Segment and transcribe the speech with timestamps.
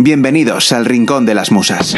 [0.00, 1.96] Bienvenidos al Rincón de las Musas,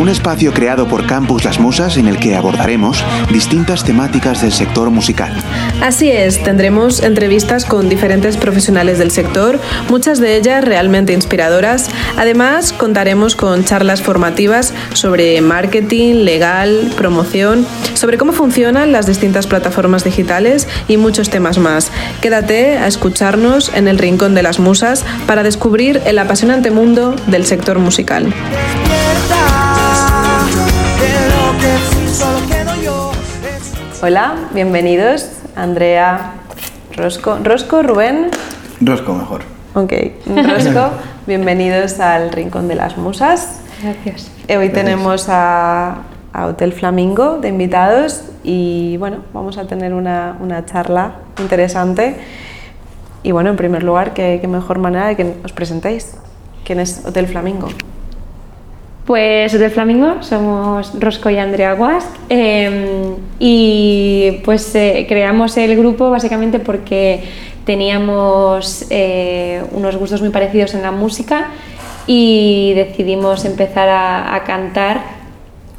[0.00, 4.90] un espacio creado por Campus Las Musas en el que abordaremos distintas temáticas del sector
[4.90, 5.34] musical.
[5.80, 9.58] Así es, tendremos entrevistas con diferentes profesionales del sector,
[9.88, 11.90] muchas de ellas realmente inspiradoras.
[12.16, 20.04] Además, contaremos con charlas formativas sobre marketing, legal, promoción, sobre cómo funcionan las distintas plataformas
[20.04, 21.90] digitales y muchos temas más.
[22.20, 27.46] Quédate a escucharnos en el Rincón de las Musas para descubrir el apasionante mundo del
[27.46, 28.32] sector musical.
[34.02, 35.30] Hola, bienvenidos.
[35.56, 36.32] Andrea,
[36.94, 37.38] Rosco.
[37.42, 38.28] ¿Rosco, Rubén?
[38.80, 39.40] Rosco mejor.
[39.74, 39.92] Ok,
[40.26, 40.90] Rosco,
[41.26, 43.60] bienvenidos al Rincón de las Musas.
[43.82, 44.30] Gracias.
[44.48, 46.02] Eh, Hoy tenemos a,
[46.34, 52.16] a Hotel Flamingo de invitados y bueno, vamos a tener una, una charla interesante.
[53.22, 56.16] Y bueno, en primer lugar, ¿qué, qué mejor manera de que os presentéis?
[56.64, 57.68] ¿Quién es Hotel Flamingo?
[59.06, 66.08] Pues Hotel Flamingo somos Rosco y Andrea Guas eh, y pues eh, creamos el grupo
[66.10, 67.24] básicamente porque
[67.64, 71.48] teníamos eh, unos gustos muy parecidos en la música
[72.06, 75.00] y decidimos empezar a, cantar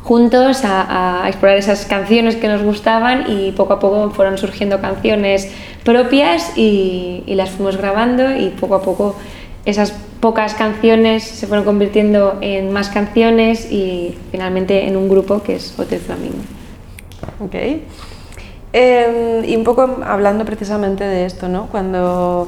[0.03, 5.49] juntos, a, explorar esas canciones que nos gustaban y poco a poco fueron surgiendo canciones
[5.85, 9.15] propias y las fuimos grabando y poco a poco
[9.65, 15.55] esas pocas canciones se fueron convirtiendo en más canciones y finalmente en un grupo que
[15.55, 16.37] es Hotel Flamingo.
[17.39, 17.55] Ok.
[18.73, 21.67] Eh, y un poco hablando precisamente de esto, ¿no?
[21.67, 22.41] Cuando,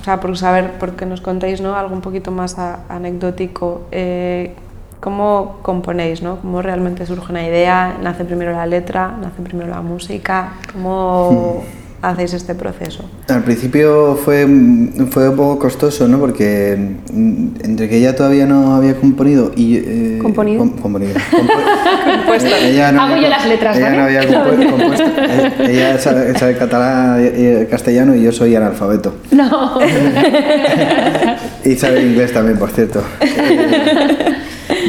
[0.00, 1.74] o sea, por saber, porque nos contéis, ¿no?
[1.74, 3.82] Algo un poquito más a, anecdótico.
[3.90, 4.54] Eh,
[5.00, 6.40] ¿Cómo componéis, no?
[6.40, 7.96] ¿Cómo realmente surge una idea?
[8.02, 9.16] ¿Nace primero la letra?
[9.18, 10.54] ¿Nace primero la música?
[10.72, 11.64] ¿Cómo...?
[12.02, 13.04] Hacéis este proceso?
[13.28, 14.46] Al principio fue,
[15.10, 16.18] fue un poco costoso, ¿no?
[16.18, 16.72] Porque
[17.12, 19.76] entre que ella todavía no había componido y...
[19.76, 20.60] Eh, ¿Componido?
[20.60, 21.12] Com, componido.
[22.16, 22.48] compuesto.
[22.62, 23.98] Ella no Hago había, yo las letras, ella ¿vale?
[23.98, 24.70] no había compuesto.
[24.76, 29.16] compuesto ella, ella sabe, sabe, catalán y castellano y yo soy analfabeto.
[29.32, 29.78] No.
[31.66, 33.02] y sabe inglés también, por cierto.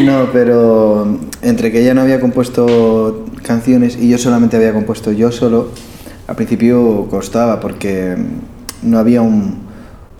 [0.05, 5.31] No, pero entre que ella no había compuesto canciones y yo solamente había compuesto yo
[5.31, 5.71] solo,
[6.27, 8.15] al principio costaba porque
[8.83, 9.59] no había un,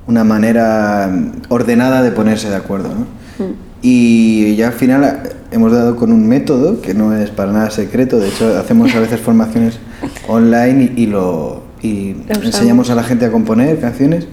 [0.08, 1.10] una manera
[1.50, 2.90] ordenada de ponerse de acuerdo.
[2.90, 3.46] ¿no?
[3.46, 3.54] Mm.
[3.82, 8.20] Y ya al final hemos dado con un método que no es para nada secreto,
[8.20, 9.80] de hecho hacemos a veces formaciones
[10.28, 14.28] online y, y lo y enseñamos a la gente a componer canciones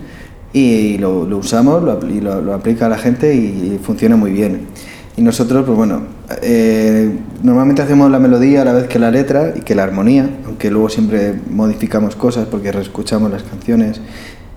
[0.53, 4.67] y lo, lo usamos lo, y lo, aplica a la gente y funciona muy bien.
[5.19, 6.03] Y nosotros, pues bueno,
[6.43, 7.11] eh,
[7.43, 10.71] normalmente hacemos la melodía a la vez que la letra y que la armonía, aunque
[10.71, 14.01] luego siempre modificamos cosas porque reescuchamos las canciones,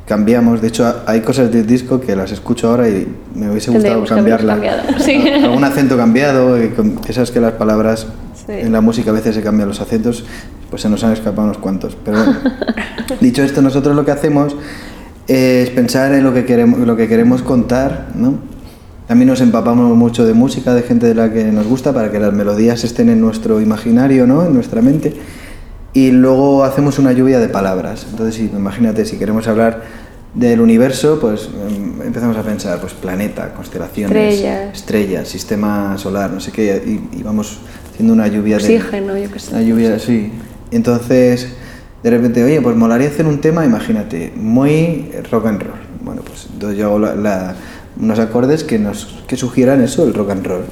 [0.06, 0.62] cambiamos.
[0.62, 4.60] De hecho, hay cosas del disco que las escucho ahora y me hubiese gustado cambiarla.
[5.00, 5.28] Sí.
[5.28, 6.56] Algún acento cambiado,
[7.04, 8.06] que sabes que las palabras
[8.46, 8.54] sí.
[8.54, 10.26] en la música a veces se cambian los acentos,
[10.70, 11.98] pues se nos han escapado unos cuantos.
[12.06, 12.40] Pero bueno,
[13.20, 14.56] dicho esto, nosotros lo que hacemos
[15.28, 18.52] es pensar en lo que queremos, lo que queremos contar, ¿no?
[19.08, 22.20] También nos empapamos mucho de música, de gente de la que nos gusta, para que
[22.20, 24.46] las melodías estén en nuestro imaginario, ¿no?
[24.46, 25.14] en nuestra mente.
[25.94, 28.08] Y luego hacemos una lluvia de palabras.
[28.10, 29.82] Entonces, imagínate, si queremos hablar
[30.34, 31.50] del universo, pues
[32.06, 37.24] empezamos a pensar, pues planeta, constelaciones, estrellas, estrellas sistema solar, no sé qué, y, y
[37.24, 37.60] vamos
[37.92, 39.24] haciendo una lluvia Oxígeno, de...
[39.24, 39.52] yo qué sé.
[39.52, 40.32] Una lluvia, sí.
[40.72, 41.50] Entonces,
[42.02, 45.80] de repente, oye, pues molaría hacer un tema, imagínate, muy rock and roll.
[46.02, 47.56] Bueno, pues entonces yo hago la, la
[48.00, 50.64] unos acordes que nos que sugieran eso, el rock and roll.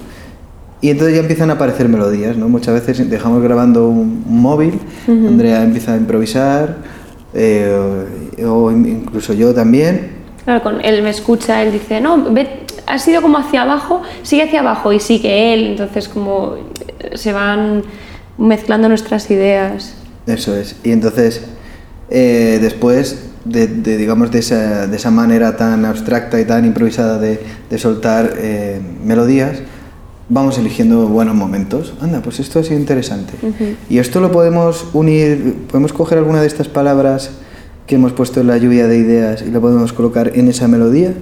[0.82, 2.48] Y entonces ya empiezan a aparecer melodías, ¿no?
[2.48, 5.28] Muchas veces dejamos grabando un, un móvil, uh -huh.
[5.28, 6.78] Andrea empieza a improvisar,
[7.34, 8.06] eh,
[8.46, 10.12] o, incluso yo también.
[10.46, 12.48] Claro, con él me escucha, él dice, no, ve,
[12.88, 16.56] ha sido como hacia abajo, sigue hacia abajo y sigue él, entonces como
[17.14, 17.84] se van
[18.38, 19.96] mezclando nuestras ideas.
[20.26, 21.42] Eso es, y entonces
[22.10, 27.18] eh, después de, de, digamos, de esa, de esa, manera tan abstracta y tan improvisada
[27.20, 27.40] de,
[27.70, 29.60] de soltar eh, melodías,
[30.30, 31.94] vamos eligiendo buenos momentos.
[32.02, 33.34] Anda, pues esto ha sido interesante.
[33.42, 33.76] Uh -huh.
[33.90, 37.32] Y esto lo podemos unir, podemos coger alguna de estas palabras
[37.88, 41.14] que hemos puesto en la lluvia de ideas y lo podemos colocar en esa melodía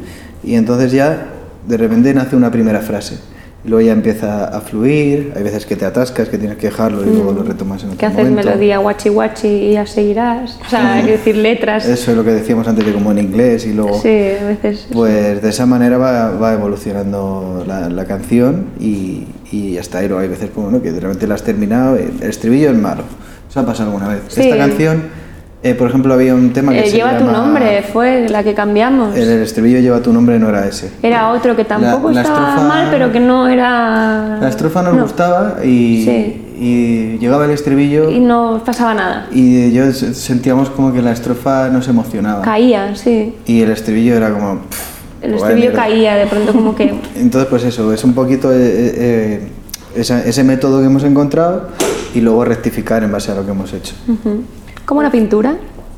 [0.44, 1.28] y entonces ya
[1.66, 3.20] de repente nace una primera frase
[3.68, 7.08] luego ya empieza a fluir, hay veces que te atascas, que tienes que dejarlo y
[7.08, 7.14] mm.
[7.14, 8.50] luego lo retomas en otro Que haces momento.
[8.50, 11.86] melodía guachi guachi y ya seguirás, o sea, hay que decir letras.
[11.86, 14.02] Eso es lo que decíamos antes de como en inglés y luego...
[14.02, 14.88] Sí, a veces...
[14.92, 20.28] Pues de esa manera va, va evolucionando la, la canción y, y, hasta ahí hay
[20.30, 20.82] veces como, ¿no?
[20.82, 23.04] que de repente la has terminado, el estribillo es malo,
[23.50, 24.22] eso ha pasado alguna vez.
[24.30, 24.42] Sí.
[24.42, 25.27] Esta canción
[25.64, 28.44] Eh, por ejemplo, había un tema que Eh, se lleva tu llama- nombre, fue la
[28.44, 29.16] que cambiamos.
[29.16, 30.92] El, el estribillo lleva tu nombre, no era ese.
[31.02, 34.38] Era otro que tampoco la estaba estrofa- mal, pero que no era.
[34.40, 36.46] La estrofa nos gustaba y, Sí.
[36.60, 39.28] y llegaba el estribillo Y no pasaba nada.
[39.32, 42.44] y yo sentíamos como que la estrofa nos emocionaba.
[42.44, 43.34] Caía, sí.
[43.48, 44.60] y el estribillo era como...
[44.60, 46.94] pff, El pues estribillo caía, de pronto como que.
[47.18, 49.48] Entonces, pues eso, es un poquito eh, eh,
[49.96, 51.70] esa- ese método que hemos encontrado
[52.14, 53.96] y luego rectificar en base a lo que hemos hecho.
[54.08, 54.44] Ujú.
[54.88, 55.54] Como una pintura,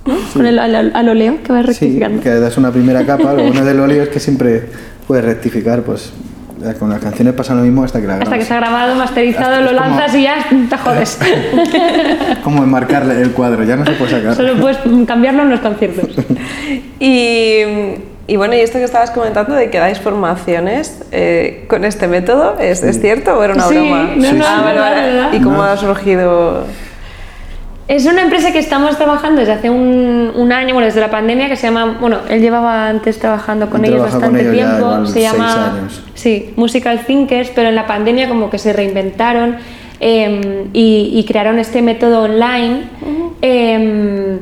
[0.06, 0.16] ¿no?
[0.34, 2.22] Con el al, al- óleo que vas Sí, rectificando.
[2.22, 4.64] que das una primera capa, lo bueno del óleo es que siempre
[5.08, 6.12] puedes rectificar, pues
[6.78, 8.44] con las canciones pasa lo mismo hasta que la Hasta que grabas.
[8.44, 10.36] está grabado, masterizado, Hasta- lo es como- lanzas y ya
[10.70, 11.20] te jodes.
[12.44, 14.36] Como enmarcar el cuadro, ya no se puede sacar.
[14.36, 14.78] Solo puedes
[15.08, 16.10] cambiarlo en los conciertos.
[17.00, 17.62] Y,
[18.28, 22.58] y bueno, y esto que estabas comentando de que dais formaciones eh, con este método,
[22.60, 24.04] ¿es, ¿es cierto o era una Sí, broma?
[24.18, 24.64] no, no, ah, sí.
[24.66, 25.38] vale, vale.
[25.38, 25.64] ¿Y cómo No.
[25.64, 26.66] ha surgido?
[27.90, 31.50] Es una empresa que estamos trabajando desde hace un, un año, bueno, desde la pandemia,
[31.50, 35.08] que se llama, bueno, él llevaba antes trabajando con ellos con bastante ya tiempo, igual
[35.08, 36.04] se seis llama, años.
[36.14, 39.56] sí, Musical Thinkers, pero en la pandemia como que se reinventaron
[40.00, 42.84] eh, y, y crearon este método online
[43.42, 44.38] eh,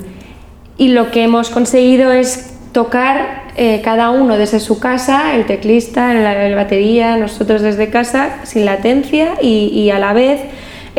[0.78, 6.12] y lo que hemos conseguido es tocar eh, cada uno desde su casa, el teclista,
[6.12, 10.42] el, el batería, nosotros desde casa, sin latencia y, y a la vez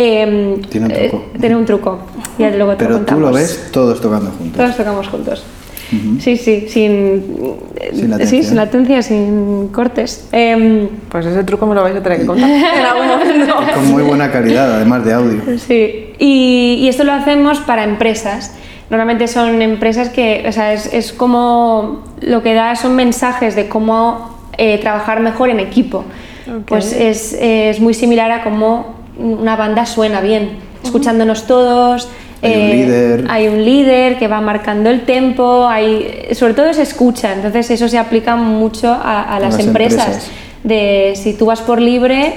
[0.00, 1.17] eh, Tiene un truco.
[1.35, 1.99] eh, tiene un truco.
[2.39, 3.23] Ya luego te Pero tú contamos.
[3.23, 4.56] lo ves todos tocando juntos.
[4.56, 5.45] Todos tocamos juntos.
[6.21, 7.25] Sí, sí, sin,
[7.95, 8.27] Sin latencia.
[8.27, 10.29] sí, sin latencia, sin cortes.
[10.33, 12.49] Em, Pues ese truco me lo vais a tener que contar.
[13.75, 15.41] Con muy buena calidad, además de audio.
[15.59, 18.53] sí, y, y esto lo hacemos para empresas.
[18.91, 23.69] Normalmente son empresas que, o sea, es, es como lo que da son mensajes de
[23.69, 26.05] cómo eh, trabajar mejor en equipo.
[26.67, 30.50] Pues es, es muy similar a cómo una banda suena bien,
[30.82, 32.09] escuchándonos todos.
[32.41, 33.25] Hay un eh, líder.
[33.29, 37.88] hay un líder que va marcando el tempo, hay, sobre todo se escucha, entonces eso
[37.88, 40.06] se aplica mucho a, a las, las empresas.
[40.06, 40.31] empresas.
[40.62, 42.35] De si tú vas por libre,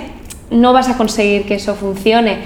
[0.50, 2.40] no vas a conseguir que eso funcione.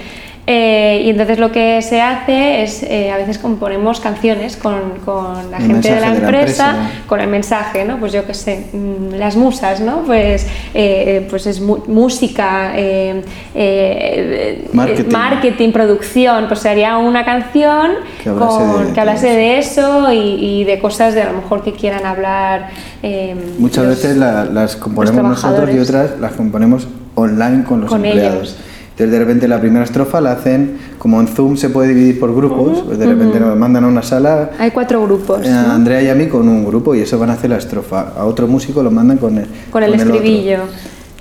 [0.48, 5.50] Eh, y entonces lo que se hace es, eh, a veces componemos canciones con, con
[5.50, 6.92] la El gente de la, mensaje de la empresa, empresa.
[7.08, 7.98] con el mensaje, ¿no?
[7.98, 10.04] Pues yo qué sé, mm, las musas, ¿no?
[10.06, 10.46] Pues,
[10.76, 13.24] eh, pues es mu- música, eh,
[13.56, 15.12] eh, Marketing.
[15.12, 17.92] marketing, producción, pues sería una canción
[18.24, 20.18] Que hablase con- de que hablase todo de eso y,
[20.62, 22.70] y de cosas de a lo mejor que quieran hablar.
[23.02, 27.90] eh, Muchas los- veces la- las componemos nosotros y otras las componemos online con los
[27.90, 28.36] Con empleados.
[28.36, 28.58] ellos.
[28.96, 32.34] Entonces de repente la primera estrofa la hacen, como en Zoom se puede dividir por
[32.34, 35.46] grupos, pues de repente nos mandan a una sala Hay cuatro grupos.
[35.46, 37.58] eh, a Andrea y a mí con un grupo y eso van a hacer la
[37.58, 38.14] estrofa.
[38.18, 40.14] A otro músico lo mandan con el, Con el otro.
[40.14, 40.60] estribillo.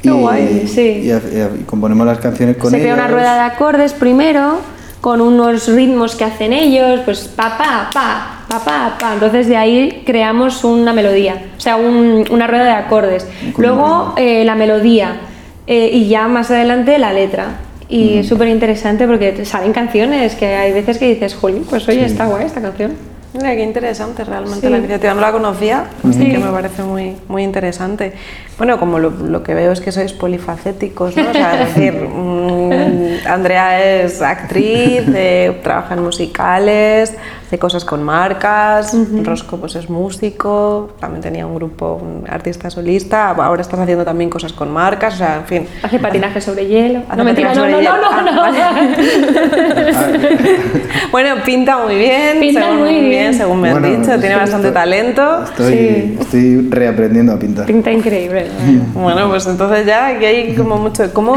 [0.00, 0.80] Qué Y, guay, sí.
[1.04, 2.92] y, y- y componemos las canciones con Se ellos.
[2.92, 4.58] crea una rueda de acordes primero,
[5.00, 9.14] con unos ritmos que hacen ellos, pues pa, pa, pa, pa, pa, pa.
[9.14, 13.26] Entonces de ahí creamos una melodía, o sea, un- una rueda de acordes.
[13.52, 15.16] Con Luego eh, la melodía
[15.66, 17.56] eh, y ya más adelante la letra.
[17.88, 21.86] Y es súper interesante porque te salen canciones que hay veces que dices, jolín, pues
[21.88, 22.92] oye, está guay esta canción.
[23.34, 24.70] Mira, qué interesante realmente Sí.
[24.70, 25.12] la iniciativa.
[25.12, 28.12] No la conocía, así que me parece muy, muy interesante.
[28.56, 31.28] Bueno, como lo, lo que veo es que sois polifacéticos, ¿no?
[31.30, 37.14] O sea, es decir, mm, Andrea es actriz, eh, trabaja en musicales,
[37.46, 43.30] hace cosas con marcas, Rosco pues es músico, también tenía un grupo, un artista solista,
[43.30, 45.66] ahora estás haciendo también cosas con marcas, o sea, en fin.
[45.82, 47.00] Hace patinaje sobre hielo.
[47.08, 48.32] Hace no, mentira, no, no, sobre no, no, hielo.
[48.32, 48.42] no.
[48.44, 50.06] Ah,
[51.10, 53.34] Bueno, pinta muy bien, Pinta según, muy bien.
[53.34, 55.44] según me han Bueno, dicho, tiene estoy- bastante talento.
[55.44, 56.16] Estoy, Sí.
[56.20, 57.66] estoy reaprendiendo a pintar.
[57.66, 58.43] Pinta increíble.
[58.94, 61.12] Bueno, pues entonces ya aquí hay como mucho.
[61.12, 61.34] ¿Cómo,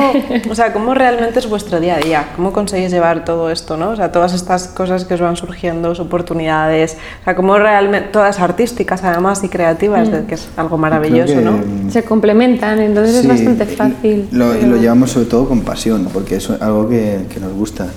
[0.49, 2.27] o sea, ¿cómo realmente es vuestro día a día?
[2.35, 3.89] ¿Cómo conseguís llevar todo esto, no?
[3.91, 6.97] O sea, todas estas cosas que os van surgiendo, oportunidades.
[7.21, 8.09] O sea, ¿cómo realmente.
[8.11, 11.53] Todas artísticas además y creativas, de- que es algo maravilloso, que, ¿no?
[11.53, 14.27] mm, Se complementan, entonces es Sí, bastante y- fácil.
[14.31, 17.53] Lo, y pero- lo llevamos sobre todo con pasión, porque es algo que, que nos
[17.53, 17.87] gusta.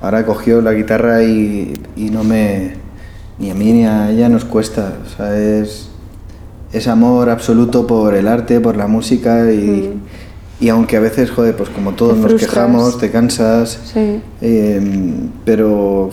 [0.00, 2.74] Ahora cogió la guitarra y, y no me.
[3.38, 4.92] Ni a mí ni a ella nos cuesta.
[5.04, 5.85] O sea, es,
[6.72, 9.92] es amor absoluto por el arte, por la música y,
[10.60, 14.20] y aunque a veces, joder, pues como todos nos quejamos, te cansas, Sí.
[14.40, 14.80] eh,
[15.44, 16.10] pero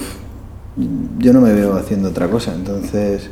[1.20, 2.54] yo no me veo haciendo otra cosa.
[2.54, 3.30] Entonces,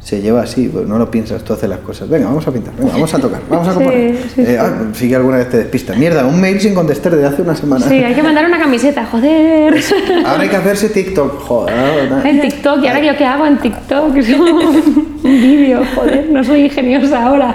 [0.00, 2.08] se lleva así, pues no lo piensas, tú haces las cosas.
[2.08, 4.16] Venga, vamos a pintar, venga, vamos a tocar, vamos a componer.
[4.16, 5.94] Sí, sí, Eh, ah, sí que alguna vez te despista.
[5.94, 7.86] Mierda, un mail sin contestar de hace una semana.
[7.86, 9.74] Sí, hay que mandar una camiseta, joder.
[10.26, 12.12] Ahora hay que hacerse TikTok, joder.
[12.24, 14.16] En TikTok, ¿y ahora yo qué hago en TikTok?
[14.16, 17.54] Es como un vídeo, joder, no soy ingeniosa ahora.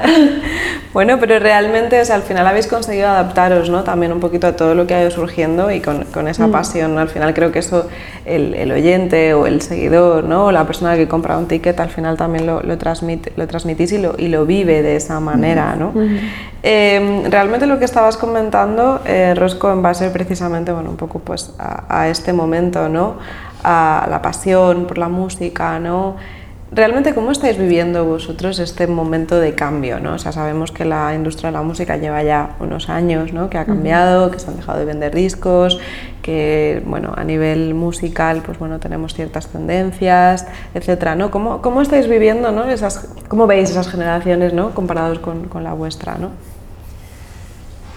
[0.93, 3.83] Bueno, pero realmente o sea, al final habéis conseguido adaptaros ¿no?
[3.83, 6.95] también un poquito a todo lo que ha ido surgiendo y con, con esa pasión.
[6.95, 7.01] ¿no?
[7.01, 7.89] Al final creo que eso
[8.25, 10.45] el, el oyente o el seguidor ¿no?
[10.45, 13.91] o la persona que compra un ticket al final también lo, lo, transmite, lo transmitís
[13.91, 15.75] y lo, y lo vive de esa manera.
[15.75, 15.93] ¿no?
[16.63, 21.19] Eh, realmente lo que estabas comentando, eh, Rosco, va a ser precisamente bueno, un poco
[21.19, 23.17] pues, a, a este momento, ¿no?
[23.63, 26.15] a la pasión por la música, ¿no?
[26.75, 30.01] Realmente, ¿cómo estáis viviendo vosotros este momento de cambio?
[30.01, 30.15] ¿no?
[30.15, 33.50] O sea, sabemos que la industria de la música lleva ya unos años, ¿no?
[33.50, 35.79] que ha cambiado, que se han dejado de vender discos,
[36.22, 41.15] que bueno, a nivel musical pues, bueno, tenemos ciertas tendencias, etc.
[41.15, 41.32] ¿no?
[41.32, 42.65] ¿Cómo, ¿Cómo estáis viviendo, ¿no?
[42.70, 44.72] esas, cómo veis esas generaciones ¿no?
[44.72, 46.17] comparados con, con la vuestra?
[46.17, 46.32] ¿no?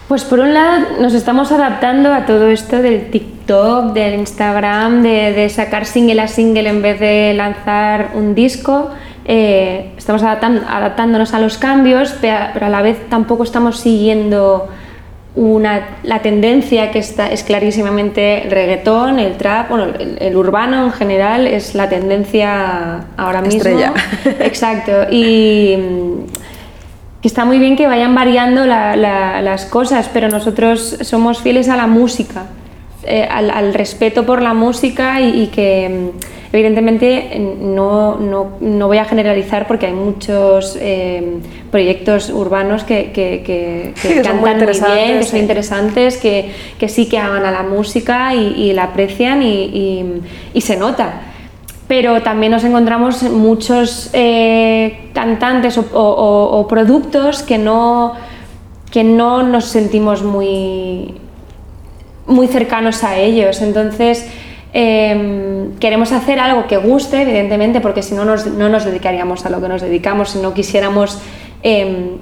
[0.09, 5.33] Pues por un lado nos estamos adaptando a todo esto del TikTok, del Instagram, de,
[5.33, 8.89] de sacar single a single en vez de lanzar un disco.
[9.25, 14.67] Eh, estamos adaptando, adaptándonos a los cambios, pero a la vez tampoco estamos siguiendo
[15.35, 20.85] una, la tendencia que está, es clarísimamente el reggaetón, el trap, bueno, el, el, urbano
[20.85, 23.57] en general es la tendencia ahora mismo.
[23.59, 23.93] Estrella.
[24.39, 25.05] Exacto.
[25.11, 25.77] Y
[27.21, 31.67] que está muy bien que vayan variando la, la, las cosas, pero nosotros somos fieles
[31.67, 32.45] a la música,
[33.03, 36.11] eh, al, al, respeto por la música y, y que
[36.51, 41.39] evidentemente no, no, no, voy a generalizar porque hay muchos eh,
[41.71, 46.51] proyectos urbanos que, que, que, que sí, cantan muy, muy, bien, que son interesantes, que,
[46.79, 50.21] que sí que aman a la música y, y la aprecian y
[50.61, 51.28] se nota
[51.89, 58.13] pero también nos encontramos muchos eh, cantantes o, o, o, productos que no,
[58.91, 61.15] que no nos sentimos muy,
[62.27, 63.63] muy cercanos a ellos.
[63.63, 64.29] Entonces,
[64.71, 69.49] eh, queremos hacer algo que guste, evidentemente, porque si no nos, no nos dedicaríamos a
[69.49, 71.17] lo que nos dedicamos, si no quisiéramos
[71.63, 72.17] eh,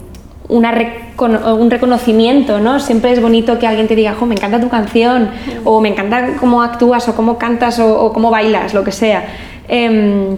[0.48, 0.74] una
[1.18, 2.80] un reconocimiento, ¿no?
[2.80, 5.30] Siempre es bonito que alguien te diga, me encanta tu canción,
[5.66, 9.26] o me encanta cómo actúas, o cómo cantas, o, o cómo bailas, lo que sea.
[9.68, 10.38] Eh,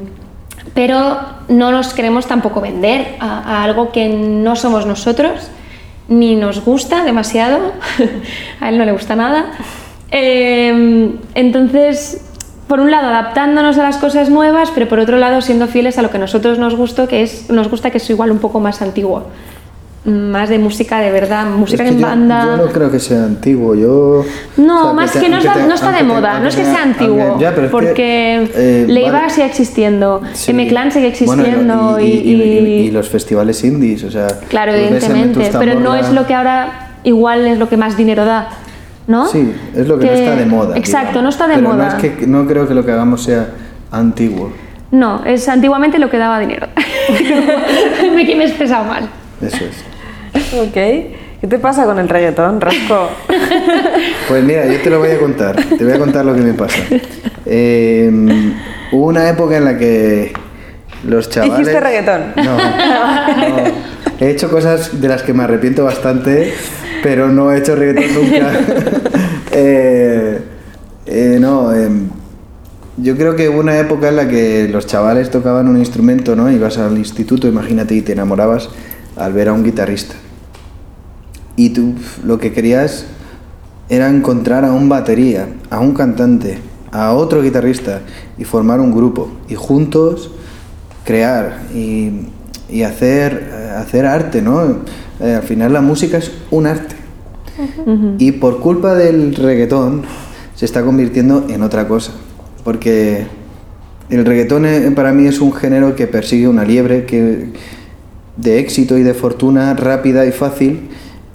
[0.73, 5.49] pero no nos queremos tampoco vender a, algo que no somos nosotros,
[6.07, 7.73] ni nos gusta demasiado,
[8.61, 9.51] a él no le gusta nada.
[10.11, 12.25] Eh, entonces,
[12.67, 16.01] por un lado, adaptándonos a las cosas nuevas, pero por otro lado, siendo fieles a
[16.01, 18.59] lo que a nosotros nos, gustó, que es, nos gusta, que es igual un poco
[18.59, 19.25] más antiguo
[20.05, 22.45] más de música de verdad, música es que en yo, banda.
[22.57, 24.23] Yo no creo que sea antiguo, yo.
[24.57, 26.63] No, o sea, más que, no, está, te, no, está, de moda, no es que
[26.63, 29.29] sea antiguo, aunque, ya, porque que, eh, Leiva vale.
[29.29, 30.51] sigue existiendo, sí.
[30.51, 34.27] M-Clan sigue existiendo bueno, y, y, y, y, los festivales indies, o sea.
[34.47, 38.49] Claro, evidentemente, pero no es lo que ahora igual es lo que más dinero da.
[39.07, 39.25] ¿No?
[39.25, 40.77] Sí, es lo que, no está de moda.
[40.77, 41.23] Exacto, digamos.
[41.23, 41.89] no está de pero moda.
[41.89, 43.47] No, es que, no creo que lo que hagamos sea
[43.91, 44.53] antiguo.
[44.91, 46.67] No, es antiguamente lo que daba dinero.
[48.15, 49.09] me, me he expresado mal.
[49.41, 49.88] Eso es.
[50.61, 50.73] Ok.
[51.41, 53.09] ¿Qué te pasa con el reggaetón, Rosco?
[54.27, 55.55] Pues mira, yo te lo voy a contar.
[55.55, 56.83] Te voy a contar lo que me pasa.
[57.45, 58.11] Eh,
[58.91, 60.31] hubo una época en la que
[61.07, 61.61] los chavales...
[61.61, 62.21] ¿Hiciste reggaetón?
[62.35, 63.63] No, no.
[64.19, 66.53] He hecho cosas de las que me arrepiento bastante,
[67.01, 68.51] pero no he hecho reggaetón nunca.
[69.51, 70.39] eh,
[71.07, 72.09] eh, no, em,
[72.97, 76.51] yo creo que hubo una época en la que los chavales tocaban un instrumento, ¿no?
[76.51, 78.69] Ibas al instituto, imagínate, y te enamorabas
[79.19, 80.15] al ver a un guitarrista.
[81.55, 83.05] Y tú lo que querías
[83.89, 86.59] era encontrar a un batería, a un cantante,
[86.91, 88.01] a otro guitarrista
[88.37, 90.31] y formar un grupo y juntos
[91.03, 92.11] crear y,
[92.69, 94.61] y hacer, hacer arte, ¿no?
[95.19, 96.95] Eh, al final la música es un arte.
[97.57, 98.15] Uh -huh.
[98.19, 100.03] Y por culpa del reggaetón
[100.55, 102.11] se está convirtiendo en otra cosa.
[102.63, 103.25] Porque
[104.09, 107.49] el reggaetón eh, para mí es un género que persigue una liebre que,
[108.41, 110.89] de éxito y de fortuna rápida y fácil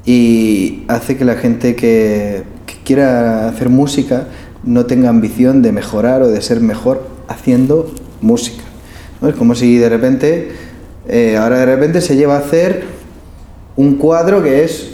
[0.07, 4.27] y hace que la gente que, que, quiera hacer música
[4.63, 8.63] no tenga ambición de mejorar o de ser mejor haciendo música.
[9.21, 9.29] ¿no?
[9.29, 10.53] Es como si de repente,
[11.09, 12.85] eh, ahora de repente se lleva a hacer
[13.77, 14.91] un cuadro que es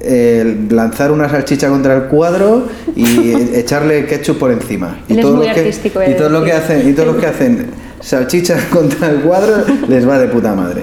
[0.00, 2.66] eh, lanzar una salchicha contra el cuadro
[2.96, 5.00] y echarle ketchup por encima.
[5.08, 5.74] Y todo, lo que,
[6.08, 7.66] y todo lo que hacen y todos los que hacen
[8.00, 10.82] salchicha contra el cuadro les va de puta madre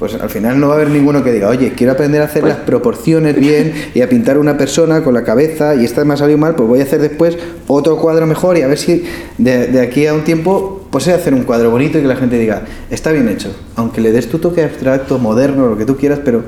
[0.00, 2.40] pues al final no va a haber ninguno que diga, oye, quiero aprender a hacer
[2.40, 2.54] pues...
[2.54, 6.16] las proporciones bien y a pintar una persona con la cabeza y esta me ha
[6.16, 9.04] salido mal, pues voy a hacer después otro cuadro mejor y a ver si
[9.36, 12.16] de, de aquí a un tiempo pues es hacer un cuadro bonito y que la
[12.16, 15.98] gente diga, está bien hecho, aunque le des tu toque abstracto, moderno, lo que tú
[15.98, 16.44] quieras, pero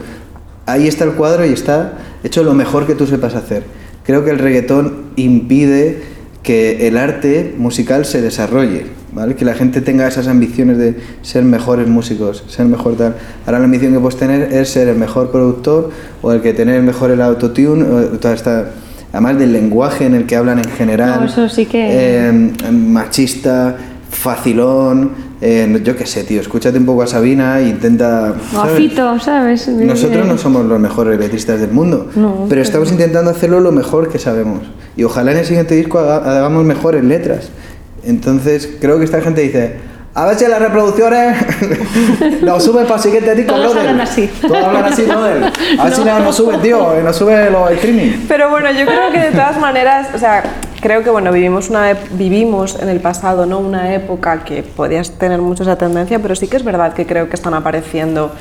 [0.64, 3.64] ahí está el cuadro y está hecho lo mejor que tú sepas hacer.
[4.02, 6.02] Creo que el reggaetón impide
[6.42, 9.35] que el arte musical se desarrolle, ¿vale?
[9.37, 13.14] Que la gente tenga esas ambiciones de ser mejores músicos, ser mejor tal.
[13.47, 15.90] Ahora la ambición que puedes tener es ser el mejor productor
[16.23, 18.71] o el que tener mejor el autotune, o toda esta
[19.12, 21.21] además del lenguaje en el que hablan en general.
[21.21, 22.33] No, eso sí que- eh,
[22.73, 23.76] machista,
[24.11, 28.33] facilón, eh, yo qué sé, tío, escúchate un poco a Sabina e intenta...
[28.54, 28.76] O a ¿sabes?
[29.21, 29.69] ¿sabes?
[29.69, 34.09] Nosotros no somos los mejores letristas del mundo, No, pero estamos intentando hacerlo lo mejor
[34.11, 34.61] que sabemos.
[34.97, 37.50] Y ojalá en el siguiente disco haga- hagamos mejores letras.
[38.04, 39.76] Entonces, creo que esta gente dice,
[40.14, 41.38] a ver si las reproducciones
[42.42, 43.90] lo suben para el siguiente disco, Todos brother".
[43.90, 44.30] hablan así.
[44.40, 45.52] Todos hablan así, brother.
[45.78, 48.26] A ver si las nos suben, tío, que nos sube los streaming.
[48.28, 50.42] Pero bueno, yo creo que de todas maneras, o sea,
[50.82, 53.59] creo que bueno, vivimos una vivimos en el pasado, ¿no?
[53.61, 57.30] Una época que podías tener mucho esa tendencia, pero sí que es verdad que creo
[57.30, 58.32] que están apareciendo,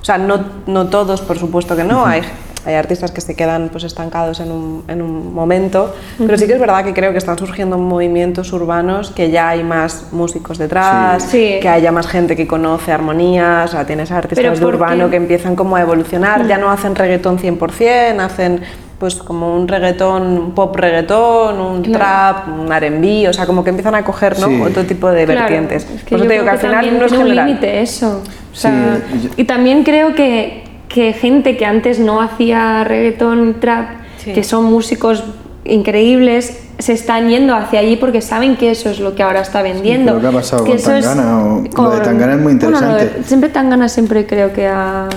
[0.00, 2.22] o sea, no, no todos, por supuesto que no, hay
[2.66, 6.54] hay artistas que se quedan pues estancados en un, en un momento, pero sí que
[6.54, 11.22] es verdad que creo que están surgiendo movimientos urbanos que ya hay más músicos detrás,
[11.30, 11.58] Sí.
[11.60, 15.10] Que haya más gente que conoce armonías, o sea, tienes artistas de ¿por urbano qué?
[15.12, 18.60] que empiezan como a evolucionar, ya no hacen reggaetón 100%, hacen
[18.98, 21.98] pues como un reggaetón, un pop reggaetón, un Claro.
[22.44, 24.46] trap, un R&B, o sea, como que empiezan a coger ¿no?
[24.48, 24.60] Sí.
[24.60, 25.84] otro tipo de Claro, vertientes.
[25.84, 27.46] es que Por eso yo te digo que al final también no es general.
[27.46, 28.20] límite eso.
[28.52, 33.48] O sea, Sí, yo- Y también creo que, que gente que antes no hacía reggaetón
[33.50, 34.32] y trap, Sí.
[34.32, 35.24] que son músicos
[35.64, 39.62] increíbles, se están yendo hacia allí porque saben que eso es lo que ahora está
[39.62, 40.14] vendiendo.
[40.16, 41.38] pero ¿qué ha pasado Que con eso es- Tangana?
[41.44, 43.22] O- lo de Tangana es muy Bueno, interesante.
[43.24, 45.08] siempre Tangana siempre creo que ha...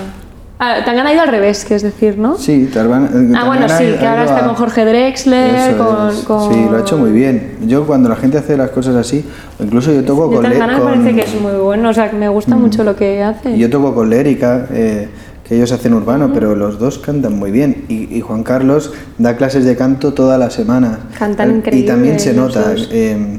[0.60, 2.38] Ah, Tangana ha ido al revés, que es decir, ¿no?
[2.38, 6.08] Sí, Tarban- Ah, bueno, Tangana sí, ha que ahora está a- con Jorge Drexler, con,
[6.10, 6.14] es.
[6.20, 7.56] con- Sí, lo ha hecho muy bien.
[7.66, 9.24] Yo cuando la gente hace las cosas así,
[9.58, 12.08] incluso yo toco con, Le- Tangana me con- parece que es muy bueno, o sea,
[12.10, 13.58] que me gusta mucho lo que hace.
[13.58, 15.08] Yo toco con Lérica, eh,
[15.44, 17.84] que ellos hacen urbano, pero los dos cantan muy bien.
[17.88, 21.00] Y, y Juan Carlos da clases de canto toda la semana.
[21.18, 22.74] Cantan increíble Y también se nota.
[22.90, 23.38] eh,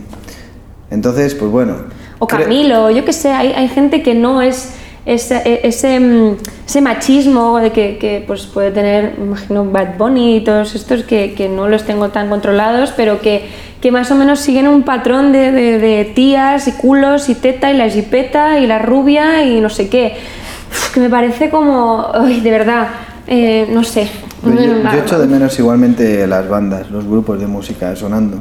[0.92, 1.76] entonces, pues bueno.
[2.20, 4.74] O Camilo, yo qué sé, hay, hay gente que no es
[5.06, 10.38] ese, e- ese, mm, ese machismo de que, que, pues puede tener, imagino, Bad Bunny
[10.38, 13.44] y todos estos que, que no los tengo tan controlados, pero que,
[13.82, 17.72] que más o menos siguen un patrón de, de- de tías y culos y teta
[17.72, 20.16] y la jipeta y la rubia y no sé qué.
[20.94, 22.88] Que me parece como, ay, de verdad,
[23.28, 24.10] eh, no sé.
[24.44, 24.52] Yo,
[24.94, 28.40] yo echo de menos igualmente las bandas, los grupos de música sonando.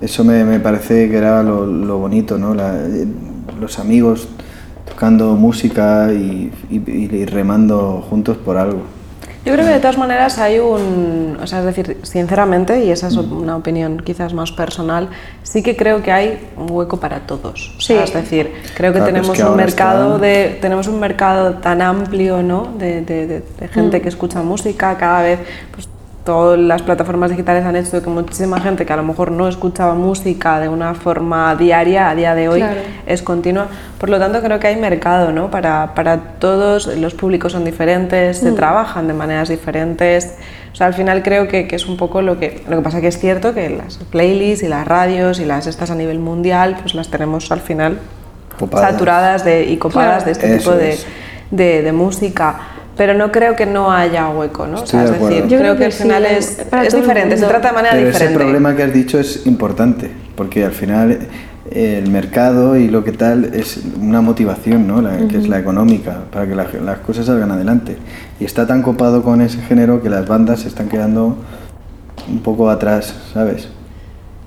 [0.00, 2.54] Eso me, me parece que era lo, lo bonito, ¿no?
[2.54, 2.76] La-
[3.60, 4.28] los amigos
[4.88, 6.82] tocando música y, y-
[7.16, 8.82] y remando juntos por algo.
[9.48, 13.08] Yo creo que de todas maneras hay un, o sea, es decir, sinceramente, y esa
[13.08, 15.08] es una opinión quizás más personal,
[15.42, 17.74] sí que creo que hay un hueco para todos.
[17.78, 18.12] O sea, Sí.
[18.12, 21.54] es decir, creo que Claro, tenemos es que un mercado está- de, tenemos un mercado
[21.54, 22.68] tan amplio, ¿no?
[22.78, 25.38] De, de- de- de gente que escucha música, cada vez,
[25.72, 25.88] pues
[26.28, 29.94] todas las plataformas digitales han hecho que muchísima gente que a lo mejor no escuchaba
[29.94, 32.80] música de una forma diaria, a día de hoy Claro.
[33.06, 33.68] es continua.
[33.98, 35.50] Por lo tanto, creo que hay mercado ¿no?
[35.50, 38.46] para, para todos, los públicos son diferentes, Mm.
[38.46, 40.34] se trabajan de maneras diferentes.
[40.70, 42.62] O sea, al final creo que, que es un poco lo que...
[42.68, 45.90] Lo que pasa que es cierto que las playlists y las radios y las estas
[45.90, 47.98] a nivel mundial, pues las tenemos al final
[48.58, 48.90] Copadas.
[48.92, 50.24] saturadas de, y copadas Claro.
[50.26, 50.98] de este Eso tipo de,
[51.52, 52.56] de, de música.
[52.98, 54.80] Pero no creo que no haya hueco, ¿no?
[54.80, 55.36] O Estoy sea, de es acuerdo.
[55.36, 57.46] decir, Yo creo creo que, que al sí, final hay- es, para es diferente, se
[57.46, 58.34] trata de manera Pero diferente.
[58.34, 61.18] ese problema que has dicho es importante, porque al final
[61.70, 65.00] eh, el mercado y lo que tal es una motivación, ¿no?
[65.00, 67.96] La- que es la económica, para que la- las cosas salgan adelante.
[68.40, 71.36] Y está tan copado con ese género que las bandas se están quedando
[72.28, 73.68] un poco atrás, ¿sabes?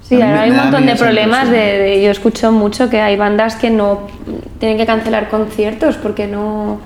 [0.03, 1.49] Sí, mí ahora hay un montón de problemas.
[1.49, 4.07] De, de- yo escucho mucho que hay bandas que no
[4.59, 6.79] tienen que cancelar conciertos porque no.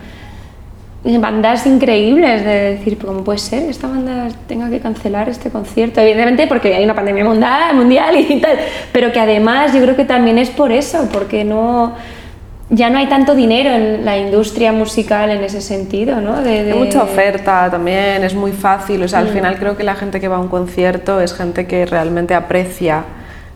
[1.20, 6.02] Bandas increíbles de decir, ¿cómo puede ser que esta banda tenga que cancelar este concierto?
[6.02, 8.58] Evidentemente porque hay una pandemia mundial, mundial y tal,
[8.91, 11.94] pero que además yo creo que también es por eso, porque no.
[12.72, 16.41] Ya no hay tanto dinero en la industria musical en ese sentido, ¿no?
[16.41, 19.04] De, de- Hay mucha oferta también, es muy fácil.
[19.04, 19.28] O sea, Mm.
[19.28, 22.34] al final creo que la gente que va a un concierto es gente que realmente
[22.34, 23.04] aprecia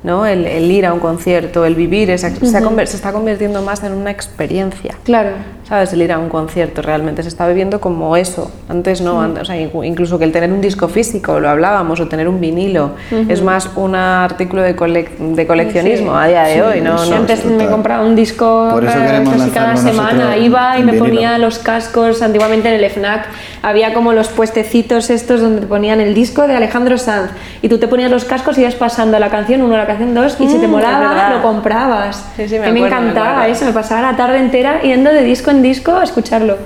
[0.03, 0.25] ¿no?
[0.27, 2.11] el, el ir a un concierto, el vivir.
[2.11, 4.95] ha se está convirtiendo más en una experiencia.
[5.03, 5.31] Claro.
[5.69, 5.93] ¿Sabes?
[5.93, 8.51] El ir a un concierto realmente se está viviendo como eso.
[8.67, 12.07] Antes no, antes, o sea, incluso que el tener un disco físico, lo hablábamos, o
[12.07, 12.91] tener un vinilo,
[13.29, 17.05] es más un artículo de, de coleccionismo a día de hoy, ¿no?
[17.05, 22.21] no antes me compraba un disco casi cada semana, iba y me ponía los cascos,
[22.23, 23.27] antiguamente en el FNAC
[23.61, 27.77] había como los puestecitos estos donde te ponían el disco de Alejandro Sanz y tú
[27.77, 30.57] te ponías los cascos y ibas pasando la canción 1, la canción 2 y si
[30.59, 32.25] te mm, molaba lo comprabas.
[32.35, 35.58] Sí, sí, me, me encantaba eso, me pasaba la tarde entera yendo de disco en
[35.61, 36.57] disco a escucharlo.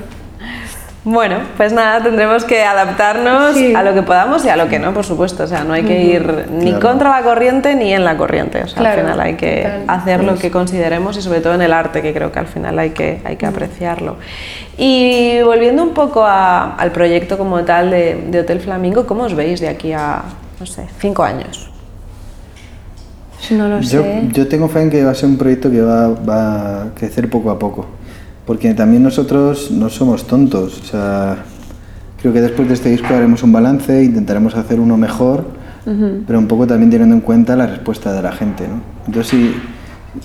[1.05, 4.93] Bueno, pues nada, tendremos que adaptarnos a lo que podamos y a lo que no,
[4.93, 5.43] por supuesto.
[5.43, 8.63] O sea, no hay que ir ni contra la corriente ni en la corriente.
[8.63, 11.73] O sea, al final hay que hacer lo que consideremos y sobre todo en el
[11.73, 14.15] arte, que creo que al final hay que, hay que apreciarlo.
[14.77, 19.67] Y volviendo un poco al proyecto como tal de, Hotel Flamingo, ¿cómo os veis de
[19.67, 20.23] aquí a,
[20.57, 21.69] no sé, cinco años?
[23.51, 24.21] No lo yo, sé.
[24.31, 27.29] Yo tengo fe en que va a ser un proyecto que va, va a crecer
[27.29, 27.85] poco a poco
[28.45, 30.81] porque también nosotros no somos tontos.
[30.81, 31.43] O sea,
[32.21, 35.45] creo que después de este disco haremos un balance, intentaremos hacer uno mejor,
[36.25, 38.67] pero un poco también teniendo en cuenta la respuesta de la gente.
[38.67, 38.81] ¿no?
[39.05, 39.53] Entonces, si,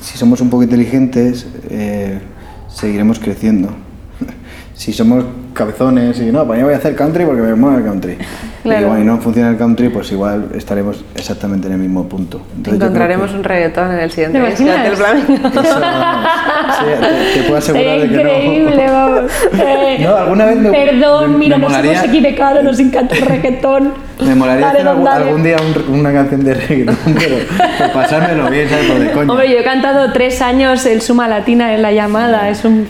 [0.00, 2.20] si somos un poco inteligentes, eh,
[2.68, 3.87] seguiremos creciendo.
[4.78, 7.84] Si somos cabezones y no, pues yo voy a hacer country porque me mola el
[7.84, 8.16] country.
[8.64, 12.42] Y, no funciona el country, pues igual estaremos exactamente en el mismo punto.
[12.66, 15.32] Encontraremos un reggaetón en el siguiente disco del flamenco.
[17.34, 18.92] te, puedo asegurar de que increíble, no.
[18.92, 19.32] vamos.
[20.00, 23.94] no, alguna vez me, Perdón, mira, nos hemos equivocado, nos encanta el reggaetón.
[24.22, 25.56] Me molaría hacer algún, día
[25.88, 27.36] una canción de reggaetón, pero,
[27.94, 28.84] pasármelo bien, ¿sabes?
[28.84, 29.32] Por de coña.
[29.32, 32.86] Hombre, yo he cantado tres años el Suma Latina en la llamada, es un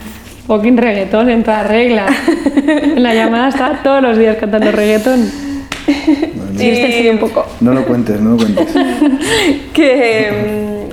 [0.49, 2.07] fucking reggaetón en toda regla.
[2.65, 5.31] en la llamada está todos los días cantando reggaetón.
[6.57, 7.45] y este un poco.
[7.61, 8.67] No lo cuentes, no lo cuentes.
[9.73, 10.89] que,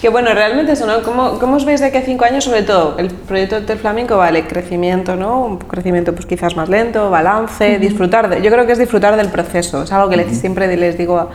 [0.00, 1.02] que bueno, realmente eso, ¿no?
[1.02, 2.44] ¿Cómo, ¿Cómo, os veis de aquí a cinco años?
[2.44, 5.46] Sobre todo, el proyecto del flamenco vale crecimiento, ¿no?
[5.46, 8.40] Un crecimiento pues quizás más lento, balance, disfrutar de...
[8.40, 11.28] Yo creo que es disfrutar del proceso, es algo que siempre les digo a,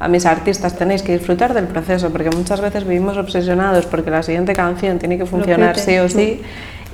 [0.00, 4.22] a mis artistas, tenéis que disfrutar del proceso, porque muchas veces vivimos obsesionados porque la
[4.22, 6.42] siguiente canción tiene que funcionar sí o sí.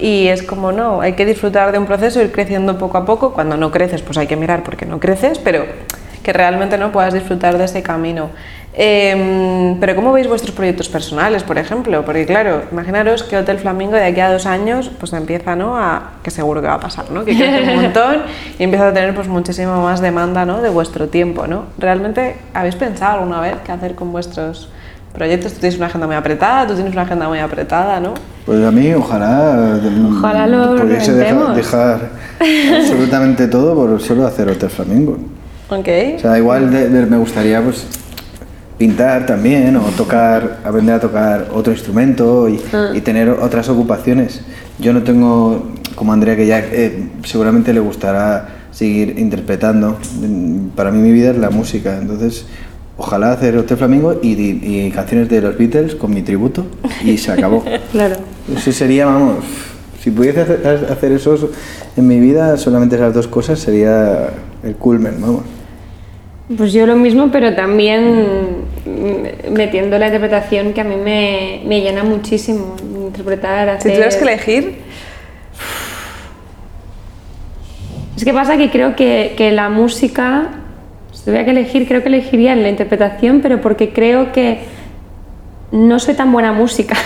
[0.02, 3.32] Y es como, no, hay que disfrutar de un proceso, ir creciendo poco a poco.
[3.32, 5.64] Cuando no creces, pues hay que mirar porque no creces, pero
[6.24, 8.30] que realmente no puedas disfrutar de ese camino.
[8.74, 12.04] Em, pero ¿cómo veis vuestros proyectos personales, por ejemplo?
[12.04, 15.76] Porque claro, imaginaros que Hotel Flamingo de aquí a dos años pues empieza, ¿no?
[15.76, 17.24] A, que seguro que va a pasar, ¿no?
[17.24, 18.22] Que crece un montón
[18.58, 20.62] y empieza a tener pues muchísima más demanda, ¿no?
[20.62, 21.66] De vuestro tiempo, ¿no?
[21.78, 24.68] ¿Realmente habéis pensado alguna vez qué hacer con vuestros
[25.12, 25.52] proyectos?
[25.54, 28.14] Tú tienes una agenda muy apretada, tú tienes una agenda muy apretada, ¿no?
[28.46, 29.78] Pues a mí ojalá,
[30.10, 32.10] ojalá lo pudiese dejar, dejar
[32.80, 35.16] absolutamente todo por solo hacer Hotel Flamingo.
[35.68, 35.88] Ok.
[36.16, 37.86] O sea, igual me gustaría pues
[38.78, 42.90] pintar también o tocar, aprender a tocar otro instrumento y, ah.
[42.92, 44.42] y tener otras ocupaciones.
[44.80, 49.98] Yo no tengo, como Andrea, que ya eh, seguramente le gustará seguir interpretando.
[50.74, 52.46] Para mí mi vida es la música, entonces
[52.96, 56.66] ojalá hacer Hotel Flamingo y, canciones de los Beatles con mi tributo
[57.04, 57.64] y se acabó.
[57.92, 58.16] claro.
[58.54, 59.44] Eso sería, vamos,
[60.00, 61.50] si pudiese hacer eso
[61.96, 64.30] en mi vida, solamente esas dos cosas sería
[64.62, 65.42] el culmen, vamos.
[66.56, 68.26] Pues yo lo mismo, pero también
[69.50, 72.76] metiendo la interpretación que a mí me, me llena muchísimo.
[73.06, 73.82] Interpretar, hacer...
[73.82, 74.76] Si tuvieras que elegir...
[78.16, 80.61] Es que pasa que creo que, que la música si
[81.24, 84.60] tuviera que elegir, creo que elegiría en la interpretación, pero porque creo que
[85.70, 86.96] no soy tan buena música.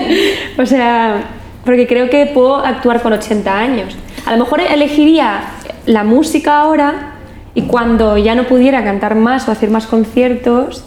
[0.58, 1.24] o sea,
[1.64, 3.96] porque creo que puedo actuar con 80 años.
[4.26, 5.40] A lo mejor elegiría
[5.86, 7.14] la música ahora
[7.54, 10.84] y cuando ya no pudiera cantar más o hacer más conciertos,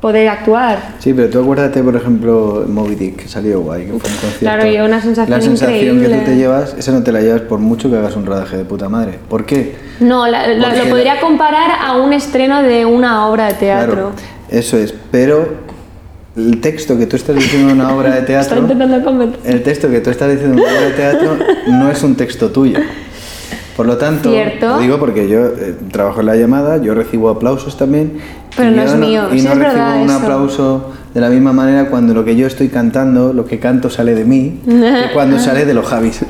[0.00, 0.78] poder actuar.
[0.98, 4.38] Sí, pero tú acuérdate, por ejemplo, Moby Dick, que salió guay, que fue un concierto.
[4.40, 6.08] Claro, y una sensación La sensación increíble.
[6.08, 8.58] que tú te llevas, esa no te la llevas por mucho que hagas un rodaje
[8.58, 9.18] de puta madre.
[9.28, 9.74] ¿Por qué?
[10.00, 13.92] No, lo podría comparar a un estreno de una obra de teatro.
[13.92, 14.12] Claro,
[14.48, 15.64] eso es, pero
[16.36, 18.66] el texto que tú estás diciendo en una obra de teatro...
[19.44, 22.50] el texto que tú estás diciendo en una obra de teatro no es un texto
[22.50, 22.80] tuyo.
[23.76, 24.30] Por lo tanto,
[24.60, 28.18] lo digo porque yo eh, trabajo en la llamada, yo recibo aplausos también.
[28.56, 32.24] Pero no es mío, Y no recibo un aplauso de la misma manera cuando lo
[32.24, 35.86] que yo estoy cantando, lo que canto sale de mí, que cuando sale de los
[35.86, 36.24] Javis.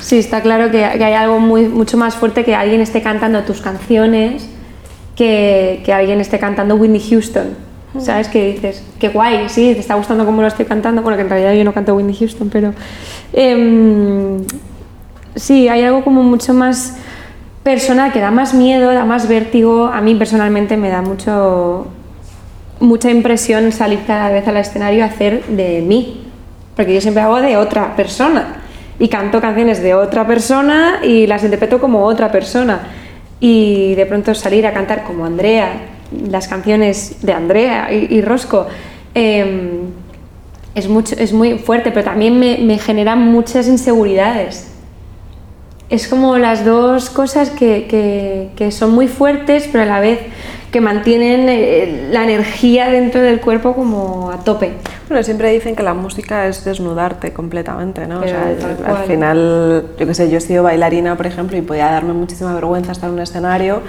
[0.00, 3.60] Sí, está claro que, hay algo muy, mucho más fuerte que alguien esté cantando tus
[3.60, 4.48] canciones
[5.14, 7.72] que, que alguien esté cantando Whitney Houston.
[7.98, 8.28] ¿Sabes?
[8.28, 11.02] Que dices, qué guay, sí, te está gustando cómo lo estoy cantando.
[11.02, 12.72] Bueno, que en realidad yo no canto Whitney Houston, pero.
[13.34, 14.38] Eh,
[15.36, 16.96] sí, hay algo como mucho más
[17.62, 19.86] personal, que da más miedo, da más vértigo.
[19.86, 21.86] A mí personalmente me da mucho,
[22.82, 26.24] mucha impresión salir cada vez al escenario a hacer de mí,
[26.74, 28.58] porque yo siempre hago de otra persona.
[28.98, 32.82] y canto canciones de otra persona y las interpreto como otra persona.
[33.40, 35.72] Y de pronto salir a cantar como Andrea,
[36.28, 38.66] las canciones de Andrea y, Rosco,
[39.14, 39.88] em,
[40.74, 44.70] es, mucho, es muy fuerte, pero también me, me genera muchas inseguridades.
[45.88, 50.20] Es como las dos cosas que, que son muy fuertes, pero a la vez
[50.72, 54.72] que mantienen eh, la energía dentro del cuerpo como a tope.
[55.06, 58.20] Bueno, siempre dicen que la música es desnudarte completamente, ¿no?
[58.20, 61.60] O sea, tal al final, yo qué sé, yo he sido bailarina, por ejemplo, y
[61.60, 63.82] podía darme muchísima vergüenza estar en un escenario,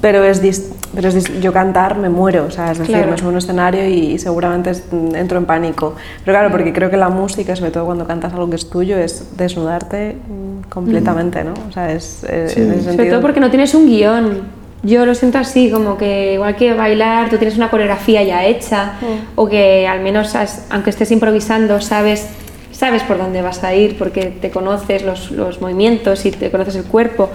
[0.00, 3.12] pero, es dis- pero es dis- yo cantar me muero, o sea, es decir, Claro.
[3.12, 4.82] me subo a un escenario y, seguramente es-
[5.14, 5.94] entro en pánico.
[6.24, 8.98] Pero claro, porque creo que la música, sobre todo cuando cantas algo que es tuyo,
[8.98, 11.54] es desnudarte mm, completamente, ¿no?
[11.68, 12.60] O sea, es eh, Sí.
[12.62, 14.57] en ese Sobre todo porque no tienes un guion.
[14.82, 18.92] Yo lo siento así, como que igual que bailar, tú tienes una coreografía ya hecha,
[19.34, 22.28] o que al menos, has- aunque estés improvisando, sabes,
[22.70, 26.76] sabes por dónde vas a ir, porque te conoces los, los movimientos y te conoces
[26.76, 27.28] el cuerpo.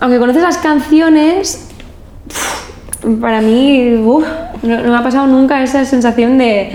[0.00, 1.68] Aunque conoces las canciones,
[3.20, 4.24] para mí, uf,
[4.62, 6.70] no, no me ha pasado nunca esa sensación de.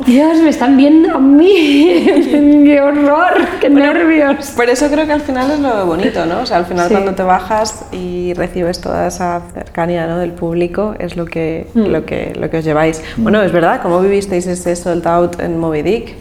[0.00, 2.04] "Ah, Dios, me están viendo a mí.
[2.64, 3.32] ¡Qué horror!
[3.60, 4.50] ¡Qué nervios!
[4.56, 6.40] Por eso creo que al final es lo bonito, ¿no?
[6.40, 6.94] O sea, al final Sí.
[6.94, 10.18] cuando te bajas y recibes toda esa cercanía ¿no?
[10.18, 11.86] del público es lo que, Mm.
[11.86, 13.02] lo, que, lo que os lleváis.
[13.16, 16.14] Bueno, es verdad, ¿cómo vivisteis ese sold out en Moby Dick?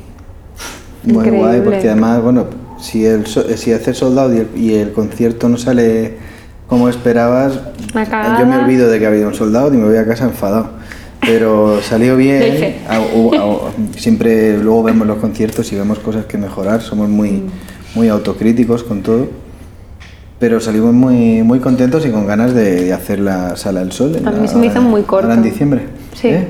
[1.03, 2.45] Muy guay, porque además, bueno,
[2.79, 6.17] si, el, si haces soldado y el, y el concierto no sale
[6.67, 7.53] como esperabas,
[7.93, 10.78] yo me olvido de que ha habido un soldado y me voy a casa enfadado.
[11.29, 12.77] Pero salió bien.
[12.89, 12.99] Ah,
[13.37, 13.57] ah,
[13.95, 16.81] siempre luego vemos los conciertos y vemos cosas que mejorar.
[16.81, 17.43] Somos muy,
[17.93, 19.27] muy autocríticos con todo.
[20.39, 24.19] Pero salimos muy, muy contentos y con ganas de, de hacer la Sala del Sol.
[24.25, 25.27] A mí se me hizo muy corto.
[25.27, 25.81] Ahora en diciembre.
[26.15, 26.29] Sí.
[26.29, 26.47] ¿eh?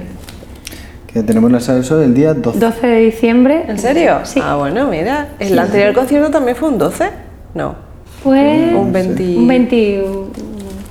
[1.12, 2.60] Que tenemos la Sala del Sol el día 12.
[2.60, 3.66] 12 de diciembre.
[3.68, 4.20] ¿En serio?
[4.24, 4.40] Sí.
[4.42, 5.30] Ah, bueno, mira.
[5.40, 7.10] ¿El anterior concierto también fue un 12?
[7.54, 7.90] No.
[8.24, 9.38] Fue Un 20...
[9.38, 10.28] un 21,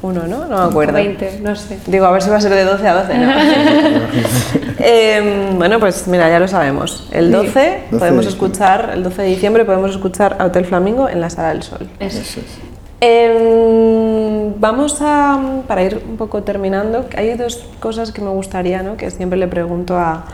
[0.01, 0.47] Uno, ¿no?
[0.47, 0.93] No me acuerdo.
[0.93, 1.79] 20, no sé.
[1.87, 3.33] Digo, a ver si va a ser de 12 a 12, ¿no?
[4.81, 7.09] Em, bueno, pues mira, ya lo sabemos.
[7.11, 8.29] El 12, 12 de podemos diciembre.
[8.29, 11.89] escuchar, el 12 de diciembre podemos escuchar a Hotel Flamingo en la Sala del Sol.
[11.99, 12.21] Eso.
[12.21, 12.59] Eso es.
[13.01, 18.97] Em, vamos a, para ir un poco terminando, hay dos cosas que me gustaría, ¿no?
[18.97, 20.25] que siempre le pregunto a,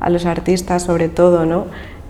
[0.00, 1.66] a los artistas sobre todo, ¿no?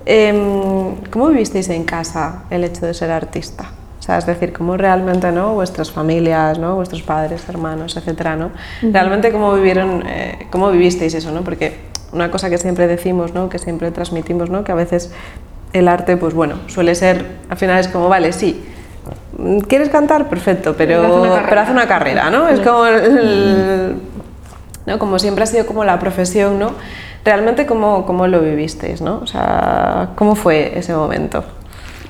[0.06, 3.64] Em, ¿Cómo vivisteis en casa el hecho de ser artista?
[4.04, 5.54] O sea, es decir, cómo realmente, ¿no?
[5.54, 6.74] Vuestras familias, ¿no?
[6.74, 8.50] Vuestros padres, hermanos, etcétera, ¿no?
[8.82, 11.40] Realmente cómo vivieron, eh, cómo vivisteis eso, ¿no?
[11.40, 11.78] Porque
[12.12, 13.48] una cosa que siempre decimos, ¿no?
[13.48, 14.62] Que siempre transmitimos, ¿no?
[14.62, 15.10] Que a veces
[15.72, 18.62] el arte, pues bueno, suele ser, al final es como, vale, sí,
[19.68, 20.28] ¿Quieres cantar?
[20.28, 21.48] Perfecto, pero, Pero haz una carrera.
[21.48, 22.48] pero haz una carrera, ¿no?
[22.48, 23.96] Es como, el- el-
[24.86, 24.98] ¿no?
[24.98, 26.72] como siempre ha sido como la profesión, ¿no?
[27.24, 29.20] Realmente, ¿cómo, cómo lo vivisteis, ¿no?
[29.22, 31.42] O sea, ¿cómo fue ese momento?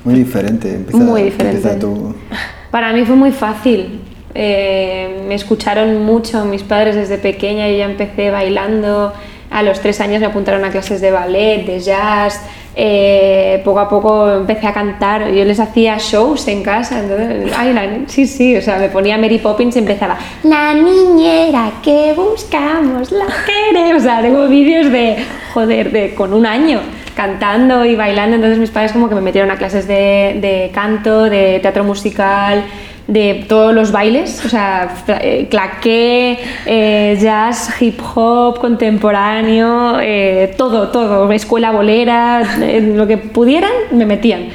[0.05, 0.73] Muy diferente.
[0.73, 1.69] Empieza, Muy diferente.
[1.75, 2.15] tú.
[2.71, 3.99] Para mí fue muy fácil.
[4.33, 7.67] Eh, me escucharon mucho mis padres desde pequeña.
[7.69, 9.13] Yo ya empecé bailando.
[9.51, 12.41] A los tres años me apuntaron a clases de ballet, de jazz.
[12.75, 15.31] Eh, poco a poco empecé a cantar.
[15.31, 16.99] Yo les hacía shows en casa.
[16.99, 18.57] Entonces, ay, la- sí, sí.
[18.57, 24.01] O sea, me ponía Mary Poppins y empezaba La niñera que buscamos, la queremos.
[24.01, 25.15] O sea, tengo vídeos de,
[25.53, 26.81] joder, de con un año
[27.15, 28.35] cantando y bailando.
[28.35, 32.63] Entonces mis padres como que me metieron a clases de, canto, de teatro musical,
[33.07, 40.89] de todos los bailes, o sea, eh, claqué, eh, jazz, hip hop, contemporáneo, eh, todo,
[40.89, 42.41] todo, escuela bolera,
[42.81, 44.49] lo que pudieran, me metían.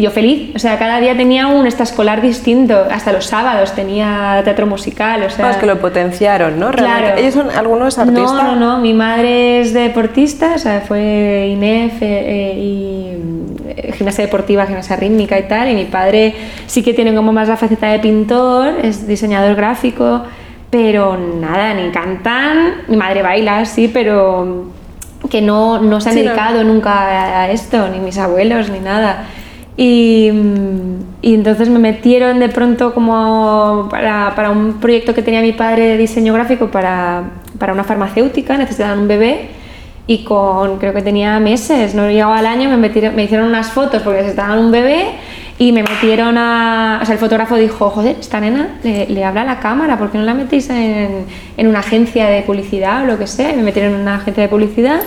[0.00, 4.66] Yo feliz, o sea, cada día tenía un extraescolar distinto, hasta los sábados tenía teatro
[4.66, 5.38] musical, o sea...
[5.38, 6.72] Bueno, es que lo potenciaron, ¿no?
[6.72, 7.02] Realmente.
[7.02, 7.20] Claro.
[7.20, 8.32] ¿Ellos son algunos artistas?
[8.32, 8.78] No, no, no.
[8.78, 14.96] Mi madre es deportista, o sea, fue INEF eh, eh, y mm, gimnasia deportiva, gimnasia
[14.96, 15.68] rítmica y tal.
[15.68, 16.34] Y mi padre
[16.66, 20.22] sí que tiene como más la faceta de pintor, es diseñador gráfico,
[20.70, 22.84] pero nada, ni cantan.
[22.88, 24.66] Mi madre baila, sí, pero
[25.28, 26.30] que no, no se han Sí, no.
[26.30, 29.24] dedicado nunca a esto, ni mis abuelos, ni nada.
[29.82, 35.40] Y, mm, y entonces me metieron de pronto como para, para un proyecto que tenía
[35.40, 37.22] mi padre de diseño gráfico para,
[37.58, 39.48] para una farmacéutica, necesitaban un bebé
[40.06, 43.70] y con, creo que tenía meses, no llegaba al año, me, metieron- me hicieron unas
[43.70, 45.06] fotos porque necesitaban un bebé
[45.56, 46.98] y me metieron a...
[47.02, 50.10] O sea, el fotógrafo dijo, joder, esta nena le, le habla a la cámara, ¿por
[50.10, 51.24] qué no la metéis en,
[51.56, 53.50] en una agencia de publicidad o lo que sea?
[53.52, 55.00] Y me metieron en una agencia de publicidad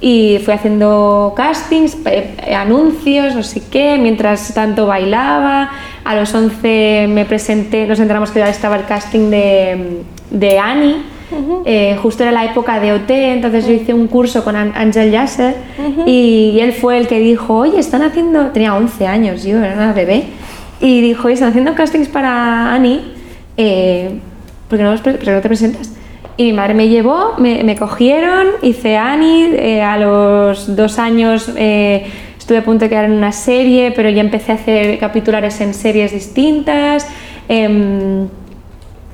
[0.00, 5.70] y fui haciendo castings, eh, anuncios, no sé qué, mientras tanto bailaba.
[6.04, 10.96] A los 11 me presenté, nos enteramos que ya estaba el casting de, de Annie
[11.66, 15.56] Eh, justo era la época de OT, entonces yo hice un curso con Ángel Yasser
[16.06, 19.92] y él fue el que dijo, oye, están haciendo, tenía 11 años, yo era una
[19.92, 20.24] bebé,
[20.80, 23.02] y dijo, oye, están haciendo castings para Annie,
[23.58, 24.18] eh,
[24.68, 25.92] porque no, no te presentas?
[26.38, 32.06] Y mi madre me llevó, me, cogieron, hice Annie, eh, a los dos años eh,
[32.38, 35.74] estuve a punto de quedar en una serie, pero ya empecé a hacer capitulares en
[35.74, 37.08] series distintas.
[37.48, 38.28] Em,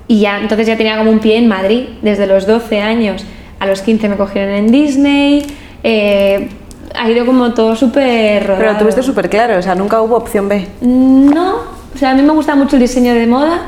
[0.07, 3.25] y ya, entonces ya tenía como un pie en Madrid, desde los 12 años.
[3.59, 5.47] A los 15 me cogieron en Disney.
[5.83, 6.51] Eh,
[6.95, 8.65] ha ido como todo súper rodado.
[8.67, 10.67] Pero tuviste súper claro, o sea, nunca hubo opción B.
[10.83, 11.55] No,
[11.95, 13.63] o sea, a mí me gusta mucho el diseño de moda.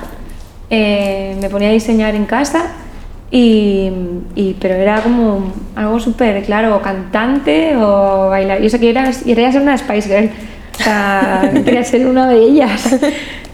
[0.69, 2.83] me ponía a diseñar en casa
[3.31, 3.91] y,
[4.61, 8.63] pero era como algo súper claro, o cantante o bailar.
[8.63, 10.31] Yo sé que era, quería ser una Spice Girl,
[10.79, 12.99] o sea, quería ser una de ellas.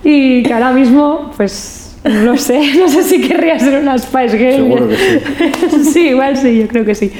[0.04, 4.56] Y que ahora mismo, pues no sé, no sé si querría ser una Spice Girl.
[4.56, 5.84] Seguro que sí.
[5.92, 7.10] sí, igual sí, yo creo que sí.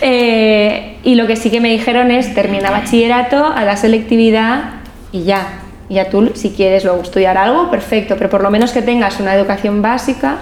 [0.00, 4.74] Eh, y lo que sí que me dijeron es termina bachillerato, a la selectividad
[5.12, 5.58] y ya.
[5.88, 9.20] Y ya tú, si quieres luego estudiar algo, perfecto, pero por lo menos que tengas
[9.20, 10.38] una educación básica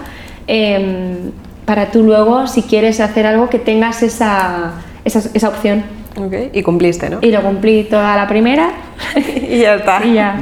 [0.47, 1.31] Em,
[1.71, 4.73] para tú luego, si quieres hacer algo, que tengas esa,
[5.05, 5.85] esa, esa opción.
[6.17, 6.49] Okay.
[6.51, 7.19] Y cumpliste, ¿no?
[7.21, 8.73] Y lo cumplí toda la primera.
[9.15, 10.05] y ya está.
[10.05, 10.37] Y ya.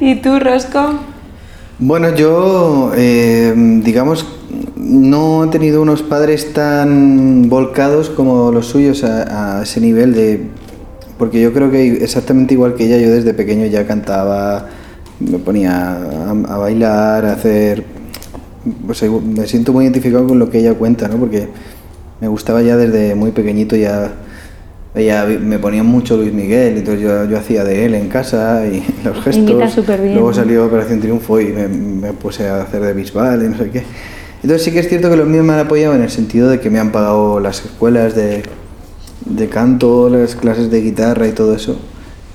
[0.00, 0.94] ¿Y tú, Rosco?
[1.78, 4.26] Bueno, yo, eh, digamos,
[4.74, 10.48] no he tenido unos padres tan volcados como los suyos a, ese nivel de...
[11.16, 14.66] Porque yo creo que exactamente igual que ella, yo desde pequeño ya cantaba,
[15.20, 17.93] me ponía a, a bailar, a hacer
[18.86, 21.16] pues, me siento muy identificado con lo que ella cuenta, ¿no?
[21.16, 21.48] Porque
[22.20, 24.12] me gustaba ya desde muy pequeñito, ya
[24.94, 28.84] ella me ponía mucho Luis Miguel, entonces yo, yo hacía de él en casa y
[29.04, 29.86] los gestos.
[29.86, 33.70] Bien, Luego salió Operación Triunfo y me, puse a hacer de Bisbal y no sé
[33.70, 33.82] qué.
[34.42, 36.60] Entonces sí que es cierto que los míos me han apoyado en el sentido de
[36.60, 38.42] que me han pagado las escuelas de,
[39.24, 41.76] de canto, las clases de guitarra y todo eso,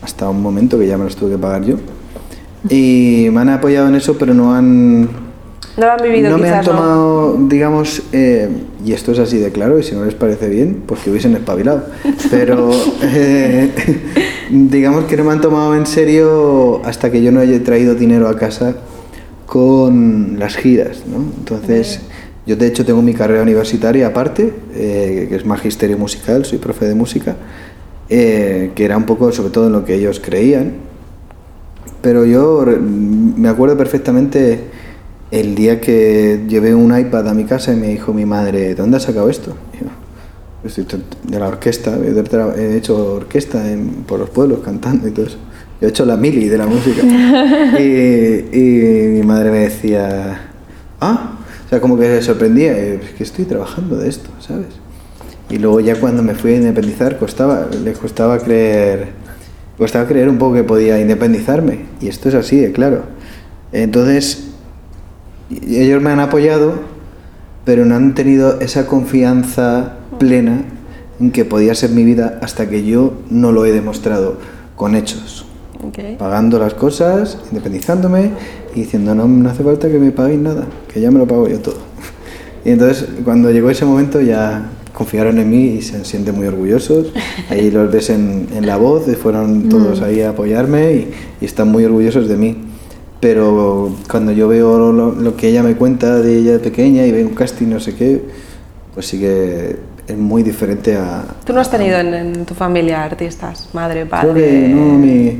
[0.01, 1.77] hasta un momento que ya me los tuve que pagar yo.
[2.69, 5.28] Y me han apoyado en eso, pero no han
[5.79, 8.49] no lo han vivido No me han tomado, digamos, eh,
[8.85, 11.35] y esto es así de claro, y si no les parece bien, pues que hubiesen
[11.35, 11.85] espabilado.
[12.29, 12.71] Pero
[13.03, 13.71] eh,
[14.49, 18.27] digamos que no me han tomado en serio hasta que yo no haya traído dinero
[18.27, 18.75] a casa
[19.45, 21.23] con las giras, ¿no?
[21.37, 22.01] Entonces,
[22.45, 26.85] yo de hecho tengo mi carrera universitaria aparte, eh, que es magisterio musical, soy profe
[26.85, 27.35] de música,
[28.07, 30.73] que era un poco sobre todo en lo que ellos creían.
[32.01, 34.78] Pero yo me acuerdo perfectamente
[35.31, 38.75] el día que llevé un iPad a mi casa y me dijo mi madre, ¿de
[38.75, 39.55] dónde has sacado esto?
[40.61, 43.63] Pues, de la orquesta, he hecho orquesta
[44.07, 45.37] por los pueblos cantando y todo eso.
[45.79, 47.01] Yo he hecho la mili de la música.
[47.79, 48.59] y,
[49.13, 50.49] mi madre me decía,
[50.99, 54.67] ah, o sea, como que se sorprendía, es que estoy trabajando de esto, ¿sabes?
[55.49, 59.07] Y luego ya cuando me fui a independizar, costaba, le costaba creer,
[59.77, 61.85] costaba creer un poco que podía independizarme.
[62.01, 63.03] Y esto es así, claro.
[63.71, 64.48] Entonces,
[65.49, 66.75] ellos me han apoyado,
[67.65, 70.63] pero no han tenido esa confianza plena
[71.19, 74.37] en que podía ser mi vida hasta que yo no lo he demostrado
[74.75, 75.45] con hechos.
[76.17, 78.31] Pagando las cosas, independizándome
[78.75, 81.47] y diciendo, no, no hace falta que me paguéis nada, que ya me lo pago
[81.47, 81.77] yo todo.
[82.65, 87.13] Y entonces cuando llegó ese momento ya confiaron en mí y se sienten muy orgullosos.
[87.49, 90.03] Ahí los ves en, la voz, fueron todos mm.
[90.03, 92.68] ahí a apoyarme y, y están muy orgullosos de mí
[93.19, 97.27] pero cuando yo veo lo, que ella me cuenta de ella de pequeña y veo
[97.27, 98.23] un casting no sé qué,
[98.93, 99.77] pues sí que
[100.07, 101.23] es muy diferente a...
[101.45, 104.69] ¿Tú no has tenido en, tu familia artistas, madre, padre?
[104.69, 105.37] no, mi,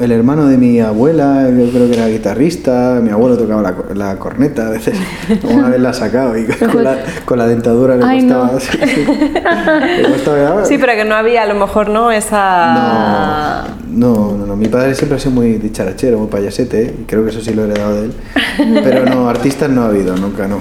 [0.00, 4.18] el hermano de mi abuela, yo creo que era guitarrista, mi abuelo tocaba la, la
[4.18, 4.98] corneta a veces,
[5.44, 8.58] una vez la ha sacado y con la, con la dentadura le costaba,
[10.64, 12.74] sí, pero que no había a lo mejor no esa...
[12.74, 17.30] No, no, no, mi padre siempre ha sido muy dicharachero, muy payasete, y creo que
[17.30, 18.12] eso sí lo he heredado de él,
[18.84, 20.60] pero no, artistas no ha habido, nunca, no.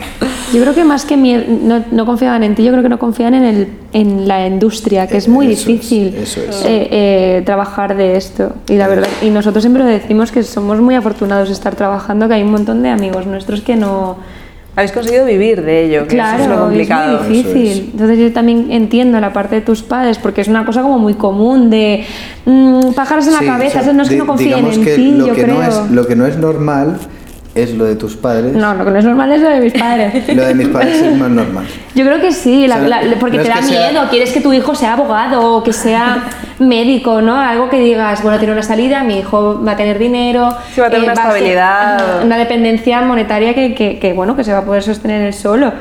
[0.53, 3.35] Yo creo que más que no, no, confiaban en ti, yo creo que no confían
[3.35, 6.25] en, el, en la industria, que es muy difícil eh,
[6.65, 8.55] eh, trabajar de esto.
[8.67, 12.33] Y la verdad, y nosotros siempre decimos que somos muy afortunados de estar trabajando, que
[12.33, 14.17] hay un montón de amigos nuestros que no
[14.75, 17.21] habéis conseguido vivir de ello, que claro, es lo complicado.
[17.21, 17.89] Es muy difícil.
[17.91, 21.15] Entonces yo también entiendo la parte de tus padres, porque es una cosa como muy
[21.15, 22.05] común de
[22.49, 25.43] mmm, pájaros en la cabeza, no es que no confíen en ti, lo yo que
[25.43, 25.55] creo.
[25.55, 26.97] No es, lo que no es normal
[27.55, 28.53] es lo de tus padres.
[28.53, 30.27] No, lo que no es normal es lo de mis padres.
[30.35, 31.65] Lo de mis padres es más normal.
[31.95, 34.31] Yo creo que sí, la- O sea, la- porque no te da sea- miedo, quieres
[34.31, 36.25] que tu hijo sea abogado o que sea
[36.59, 37.35] médico, ¿no?
[37.37, 40.55] Algo que digas, bueno, tiene una salida, mi hijo va a tener dinero.
[40.73, 42.23] Sí, va a tener una ser- estabilidad.
[42.23, 45.73] una dependencia monetaria que, que- que, bueno, que se va a poder sostener él solo.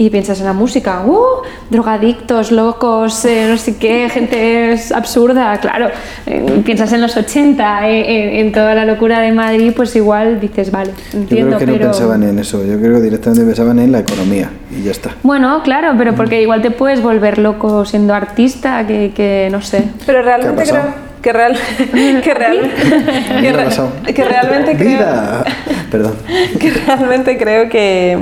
[0.00, 1.42] Y piensas en la música, ¡uh!
[1.70, 5.88] Drogadictos, locos, eh, no sé qué, gente es absurda, claro.
[6.24, 10.38] Eh, piensas en los 80, eh, en, en toda la locura de Madrid, pues igual
[10.40, 13.80] dices, vale, Yo entiendo, creo que no pensaban en eso, yo creo que directamente pensaban
[13.80, 15.10] en la economía y ya está.
[15.24, 19.82] Bueno, claro, pero porque igual te puedes volver loco siendo artista, que, que no sé.
[20.06, 21.56] Pero realmente ¿Qué ha creo que, real,
[22.22, 23.88] que, real- que, ¿Qué ha re- pasado?
[24.14, 24.98] que realmente creo.
[25.90, 26.14] Perdón.
[26.60, 28.18] que realmente creo que,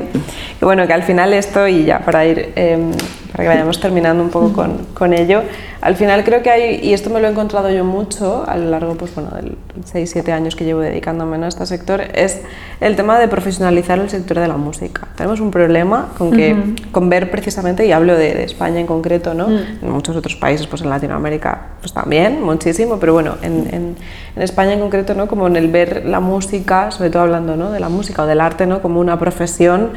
[0.59, 2.91] que, bueno que al final esto y ya para ir eh,
[3.33, 5.43] para que vayamos terminando un poco con, con ello
[5.81, 8.71] al final creo que hay y esto me lo he encontrado yo mucho a lo
[8.71, 12.41] largo pues bueno del 6 7 años que llevo dedicándome a este sector es
[12.81, 15.09] el tema de profesionalizar el sector de la música.
[15.17, 16.57] Tenemos un problema con que
[16.93, 20.67] con ver precisamente y hablo de, de España en concreto no en muchos otros países
[20.67, 23.97] pues en Latinoamérica pues también muchísimo pero bueno en, en,
[24.35, 27.71] en España en concreto no como en el ver la música sobre todo hablando ¿no?
[27.71, 29.91] de la música o del arte no como una profesión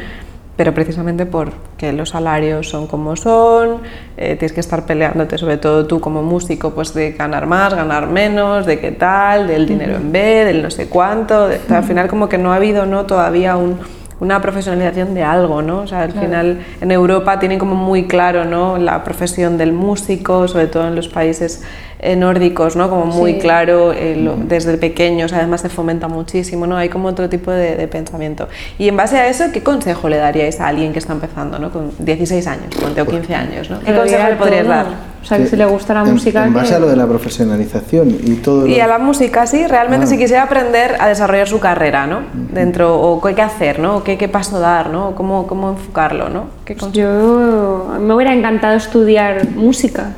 [0.60, 3.78] pero precisamente porque los salarios son como son,
[4.18, 8.08] eh, tienes que estar peleándote, sobre todo tú como músico, pues de ganar más, ganar
[8.08, 12.10] menos, de qué tal, del dinero en B, del no sé cuánto, de- al final
[12.10, 13.06] como que no ha habido ¿no?
[13.06, 13.80] todavía un-
[14.20, 15.78] una profesionalización de algo, ¿no?
[15.84, 18.78] O sea, al final en Europa tienen como muy claro, ¿no?
[18.78, 21.64] La profesión del músico, sobre todo en los países
[22.02, 22.90] eh, nórdicos, ¿no?
[22.90, 23.40] Como muy Sí.
[23.40, 26.78] claro eh, lo- desde pequeños, además se fomenta muchísimo, ¿no?
[26.78, 28.48] Hay como otro tipo de, de pensamiento.
[28.78, 31.72] Y en base a eso, ¿qué consejo le daríais a alguien que está empezando, ¿no?
[31.72, 33.80] Con 16 años, ponte, o 15 años, ¿no?
[33.82, 34.74] ¿Qué consejo le podrías todo.
[34.76, 34.86] dar?
[35.22, 36.46] O sea, que si le gusta la en- música.
[36.46, 38.66] En base que- a lo de la profesionalización y todo.
[38.66, 42.22] Y lo- a la música, sí, realmente si quisiera aprender a desarrollar su carrera, ¿no?
[42.54, 43.98] Dentro, o qué hay que hacer, ¿no?
[43.98, 45.10] O qué, qué paso dar, ¿no?
[45.10, 46.46] O cómo, cómo enfocarlo, ¿no?
[46.64, 47.10] ¿Qué Pues consejo?
[47.92, 50.12] yo me hubiera encantado estudiar música.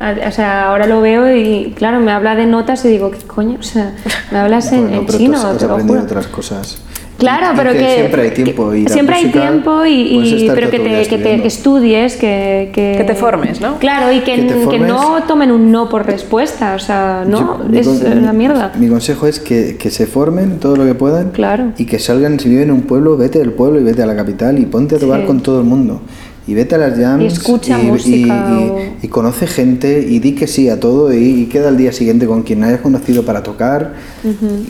[0.00, 3.58] O sea, ahora lo veo y claro, me habla de notas y digo, ¿qué coño?
[3.60, 3.92] O sea,
[4.32, 6.78] me hablas en, Bueno, en pero tú chino, has- aprendido otras cosas.
[7.16, 10.88] Claro, Y- pero que, siempre hay tiempo y siempre hay tiempo y, pero que te,
[10.88, 11.42] día que te estudiando.
[11.42, 13.78] que estudies, que, que Que te formes, ¿no?
[13.78, 18.32] Claro, y que, no tomen un no por respuesta, o sea, no, Yo- es una
[18.32, 18.72] mi- mierda.
[18.76, 21.66] Mi consejo es que, que se formen todo lo que puedan Claro.
[21.78, 24.16] y que salgan, si viven en un pueblo, vete del pueblo y vete a la
[24.16, 25.26] capital y ponte a tocar Sí.
[25.28, 26.02] con todo el mundo.
[26.46, 30.32] Y vete a las jams Y escucha música y- o- y conoce gente y di
[30.34, 33.94] que sí a todo y, queda al día siguiente con quien hayas conocido para tocar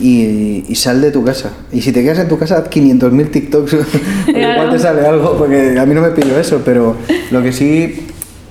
[0.01, 1.51] y, y sal de tu casa.
[1.73, 3.99] Y si te quedas en tu casa, haz 500.000 TikToks, porque
[4.53, 6.95] igual te sale algo, porque a mí no me pillo eso, pero
[7.31, 8.07] lo que sí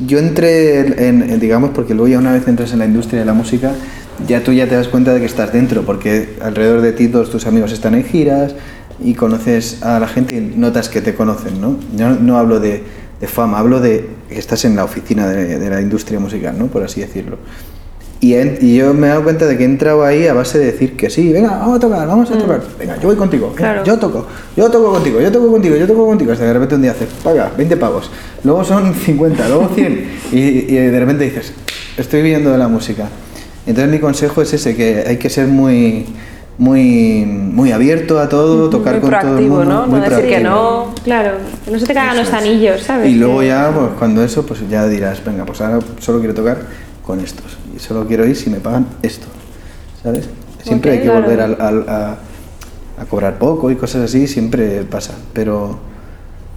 [0.06, 3.26] yo entré en, en- digamos, porque luego ya una vez entras en la industria de
[3.26, 3.72] la música,
[4.28, 7.30] ya tú ya te das cuenta de que estás dentro, porque alrededor de ti todos
[7.30, 8.54] tus amigos están en giras
[9.02, 11.78] y conoces a la gente y notas que te conocen, ¿no?
[11.96, 12.82] Yo no, no hablo de,
[13.20, 16.66] de fama, hablo de que estás en la oficina de, de la industria musical, ¿no?
[16.66, 17.38] Por así decirlo.
[18.20, 20.58] Y, en- y yo me he dado cuenta de que he entrado ahí a base
[20.58, 23.48] de decir que sí, venga, vamos a tocar, vamos a tocar, venga, yo voy contigo,
[23.48, 23.84] venga, Claro.
[23.84, 26.74] yo toco, yo toco contigo, yo toco contigo, yo toco contigo, hasta que de repente
[26.76, 28.10] un día haces, paga, 20 pavos,
[28.42, 31.52] luego son 50, luego 100, y, y de repente dices,
[31.98, 33.08] estoy viviendo de la música.
[33.66, 36.06] Entonces mi consejo es ese, que hay que ser muy,
[36.58, 39.86] muy, muy abierto a todo, tocar Muy con todo el mundo, ¿no?
[39.86, 40.94] muy No decir que no.
[41.02, 41.32] Claro,
[41.64, 42.34] que no se te cagan Eso los es.
[42.34, 43.10] anillos, ¿sabes?
[43.10, 46.58] Y luego ya, pues cuando eso, pues ya dirás, venga, pues ahora solo quiero tocar
[47.04, 47.58] con estos.
[47.74, 49.26] Y solo quiero ir si me pagan esto.
[50.02, 50.28] ¿Sabes?
[50.62, 51.22] Siempre Ok, hay que claro.
[51.22, 52.16] volver al- al- a,
[52.98, 55.14] a cobrar poco y cosas así, siempre pasa.
[55.32, 55.76] Pero,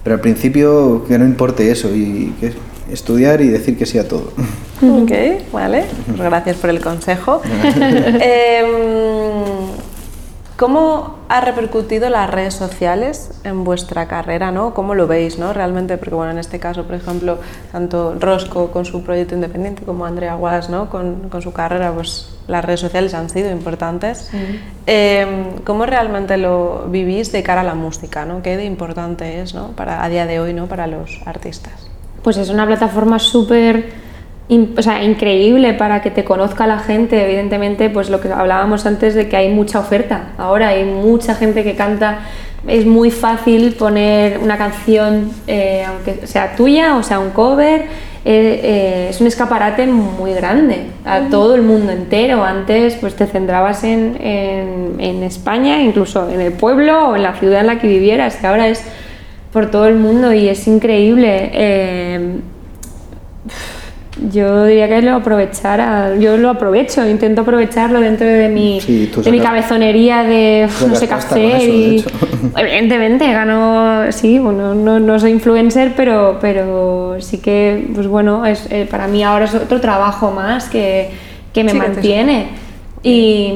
[0.04, 2.52] pero al principio que no importe eso y que
[2.92, 4.32] estudiar y decir que sí a todo.
[4.80, 5.10] Ok,
[5.52, 5.84] vale.
[6.06, 7.42] Pues gracias por el consejo.
[8.20, 8.68] Em,
[10.58, 14.50] ¿Cómo ha repercutido las redes sociales en vuestra carrera?
[14.50, 14.74] ¿no?
[14.74, 15.52] ¿Cómo lo veis ¿no?
[15.52, 15.96] realmente?
[15.98, 17.38] Porque bueno, en este caso, por ejemplo,
[17.70, 20.90] tanto Rosco con su proyecto independiente como Andrea Guas ¿no?
[20.90, 24.32] con, con su carrera, pues las redes sociales han sido importantes.
[24.86, 28.24] Em, ¿Cómo realmente lo vivís de cara a la música?
[28.24, 28.42] ¿no?
[28.42, 29.68] ¿Qué de importante es ¿no?
[29.76, 30.66] para, a día de hoy ¿no?
[30.66, 31.88] para los artistas?
[32.24, 34.07] Pues es una plataforma súper
[34.48, 37.22] in- o sea, increíble para que te conozca la gente.
[37.24, 40.30] Evidentemente, pues lo que hablábamos antes de que hay mucha oferta.
[40.38, 42.20] Ahora hay mucha gente que canta.
[42.66, 47.82] Es muy fácil poner una canción, eh, aunque sea tuya o sea un cover.
[48.24, 52.42] eh, eh, es un escaparate muy grande a todo el mundo entero.
[52.44, 57.34] Antes pues te centrabas en, en, en España, incluso en el pueblo o en la
[57.34, 58.38] ciudad en la que vivieras.
[58.42, 58.82] Y ahora es
[59.52, 61.50] por todo el mundo y es increíble.
[61.54, 62.40] Eh,
[64.32, 66.16] yo diría que lo aprovechara.
[66.18, 71.06] Yo lo aprovecho, intento aprovecharlo dentro de mi, Sí, de mi cabezonería de no sé
[71.08, 71.62] qué hacer.
[71.62, 72.04] y,
[72.56, 74.10] evidentemente, gano.
[74.12, 79.06] Sí, bueno, no, no soy influencer, pero, pero sí que, pues bueno, es, eh, para
[79.08, 81.10] mí ahora es otro trabajo más que,
[81.52, 82.46] que me Sí, que te mantiene.
[83.02, 83.52] Y,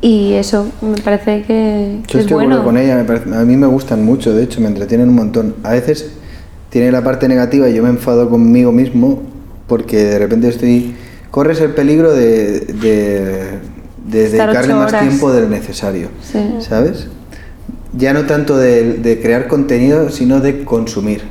[0.00, 2.64] y eso, me parece que, que Yo es bueno.
[2.64, 5.54] con ella, me parece- a mí me gustan mucho, de hecho, me entretienen un montón.
[5.62, 6.18] A veces
[6.72, 9.22] tiene la parte negativa y yo me enfado conmigo mismo
[9.66, 10.96] porque de repente estoy...
[11.30, 13.58] Corres el peligro de, de,
[14.06, 16.38] dedicarle más tiempo del necesario, Sí.
[16.60, 17.08] ¿sabes?
[17.96, 21.22] Ya no tanto de, de crear contenido, sino de consumir.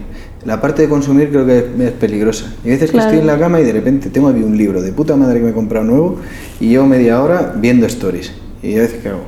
[0.45, 2.53] La parte de consumir creo que es, peligrosa.
[2.63, 4.91] Hay veces que estoy en la cama y de repente tengo aquí un libro de
[4.91, 6.17] puta madre que me he comprado nuevo
[6.59, 8.31] y llevo media hora viendo stories.
[8.61, 9.23] Y yo veces que hago,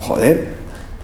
[0.00, 0.55] joder.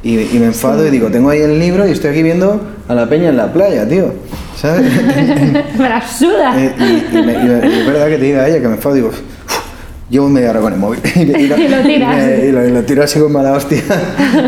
[0.04, 2.94] Y, y me enfado y digo, tengo ahí el libro y estoy aquí viendo a
[2.94, 4.12] la peña en la playa, tío.
[4.56, 4.82] ¿Sabes?
[5.78, 6.54] me la suda.
[6.60, 8.74] Eh, y, y me- y me- y es verdad que te diga ella que me
[8.74, 9.20] enfado y digo, "Uf,
[10.10, 11.00] llevo media hora con el móvil.
[11.14, 11.88] y, Y lo tiras.
[11.88, 13.80] Y, me- y lo, y lo tiro así con mala hostia.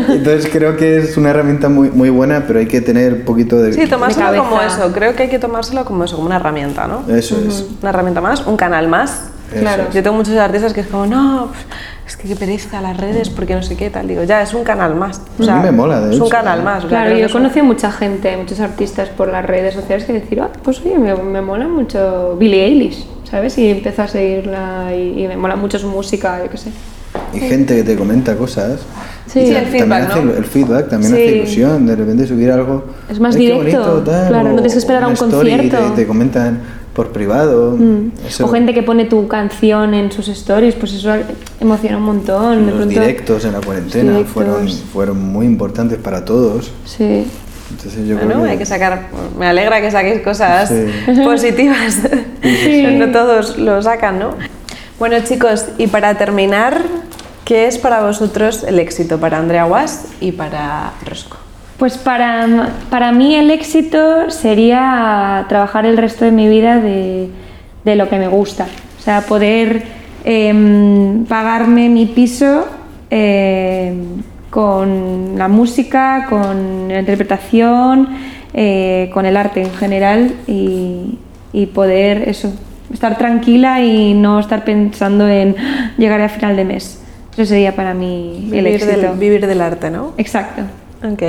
[0.09, 3.57] Entonces creo que es una herramienta muy, muy buena, pero hay que tener un poquito
[3.61, 3.71] de...
[3.73, 4.91] Sí, tomárselo De como eso.
[4.93, 7.03] Creo que hay que tomárselo como eso, como una herramienta, ¿no?
[7.15, 7.65] Eso es.
[7.81, 9.21] Una herramienta más, un canal más.
[9.53, 9.83] Eso Claro.
[9.89, 9.95] es.
[9.95, 11.65] Yo tengo muchos artistas que es como, no, pues,
[12.07, 14.07] es que qué pereza las redes, porque no sé qué tal.
[14.07, 15.21] Digo, ya, es un canal más.
[15.39, 16.77] O A sea, mí me mola, de Es un hecho, canal más.
[16.85, 20.13] o sea, Claro, yo he conocido mucha gente, muchos artistas por las redes sociales que
[20.13, 23.57] decir, ah, pues oye, me, me mola mucho Billie Eilish, ¿sabes?
[23.57, 26.69] Y empiezo a seguirla y, y me mola mucho su música, yo qué sé.
[27.33, 28.81] Y gente que te comenta cosas.
[29.25, 29.39] Sí.
[29.39, 30.31] Y Sí, el también feedback, hace- ¿no?
[30.33, 31.21] El feedback también Sí.
[31.23, 32.85] hace ilusión, de repente subir algo.
[33.09, 35.49] Es más "Ay, qué directo, bonito", tal, claro, no tienes que esperar a un story
[35.53, 35.89] y concierto.
[35.91, 36.59] Te, te comentan
[36.95, 37.77] por privado.
[38.25, 41.13] Eso- O gente que pone tu canción en sus stories, pues eso
[41.59, 42.65] emociona un montón.
[42.65, 46.71] De Los pronto, directos en la cuarentena fueron, fueron muy importantes para todos.
[46.85, 47.27] Sí.
[47.69, 49.09] Entonces yo Bueno, creo que hay que sacar.
[49.37, 51.21] Me alegra que saquéis cosas Sí.
[51.25, 51.97] positivas.
[52.93, 54.29] no todos lo sacan, ¿no?
[54.97, 56.81] Bueno, chicos, y para terminar,
[57.43, 61.35] ¿qué es para vosotros el éxito para Andrea Was y para Rosco?
[61.77, 67.29] Pues para, para mí el éxito sería trabajar el resto de mi vida de,
[67.83, 68.65] de lo que me gusta.
[68.97, 69.83] O sea, poder
[70.23, 72.65] em, pagarme mi piso
[73.09, 78.07] em, con la música, con la interpretación,
[78.53, 81.19] eh, con el arte en general y,
[81.51, 82.53] y poder eso,
[82.93, 87.01] estar tranquila y no estar pensando en "Ah, llegar a final de mes.
[87.33, 88.97] Eso sería para mí el éxito.
[88.97, 90.13] del, vivir del arte, ¿no?
[90.17, 90.61] Exacto.
[91.03, 91.21] Ok.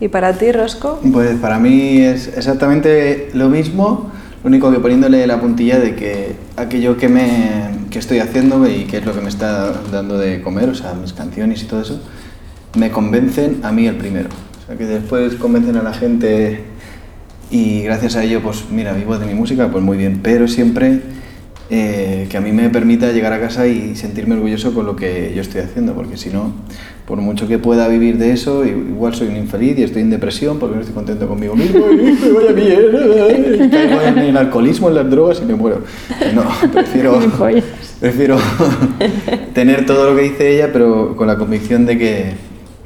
[0.00, 1.00] ¿Y para ti, Rosco?
[1.12, 4.10] Pues para mí es exactamente lo mismo,
[4.42, 8.84] lo único que poniéndole la puntilla de que aquello que, me, que estoy haciendo y
[8.84, 11.82] que es lo que me está dando de comer, o sea, mis canciones y todo
[11.82, 12.00] eso,
[12.76, 14.28] me convencen a mí el primero.
[14.62, 16.62] O sea, que después convencen a la gente
[17.50, 21.00] y gracias a ello, pues mira, vivo de mi música, pues muy bien, pero siempre
[21.70, 25.32] eh, que a mí me permita llegar a casa y sentirme orgulloso con lo que
[25.34, 26.52] yo estoy haciendo, porque si no,
[27.06, 30.10] por mucho que pueda vivir de eso, i- igual soy un infeliz y estoy en
[30.10, 34.36] depresión porque no estoy contento conmigo mismo y me vaya bien, y caigo en el
[34.36, 35.82] alcoholismo, en las drogas y me muero.
[36.34, 37.18] No, prefiero,
[38.00, 38.36] prefiero
[39.54, 42.24] tener todo lo que dice ella, pero con la convicción de que,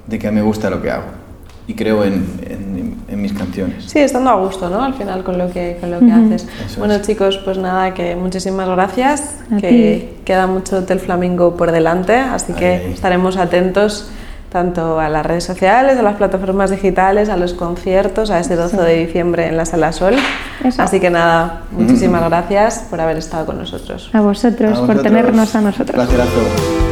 [0.06, 1.21] de que me gusta lo que hago
[1.66, 2.72] y creo en, en-
[3.08, 3.84] en mis canciones.
[3.84, 4.82] Sí, estando a gusto, ¿no?
[4.82, 6.46] Al final con lo que, con lo que haces.
[6.66, 7.02] Eso bueno, es.
[7.02, 9.36] chicos, pues nada, que muchísimas gracias.
[9.52, 12.92] A que queda mucho Hotel Flamingo por delante, así que Ahí, ahí.
[12.94, 14.08] estaremos atentos
[14.50, 18.76] tanto a las redes sociales, a las plataformas digitales, a los conciertos, a ese 12
[18.78, 20.14] de diciembre en la Sala Sol.
[20.64, 20.80] Eso.
[20.82, 24.10] Así que nada, muchísimas gracias por haber estado con nosotros.
[24.14, 25.02] A vosotros, A por vosotros.
[25.02, 25.94] tenernos a nosotros.
[25.94, 26.91] Placerazo.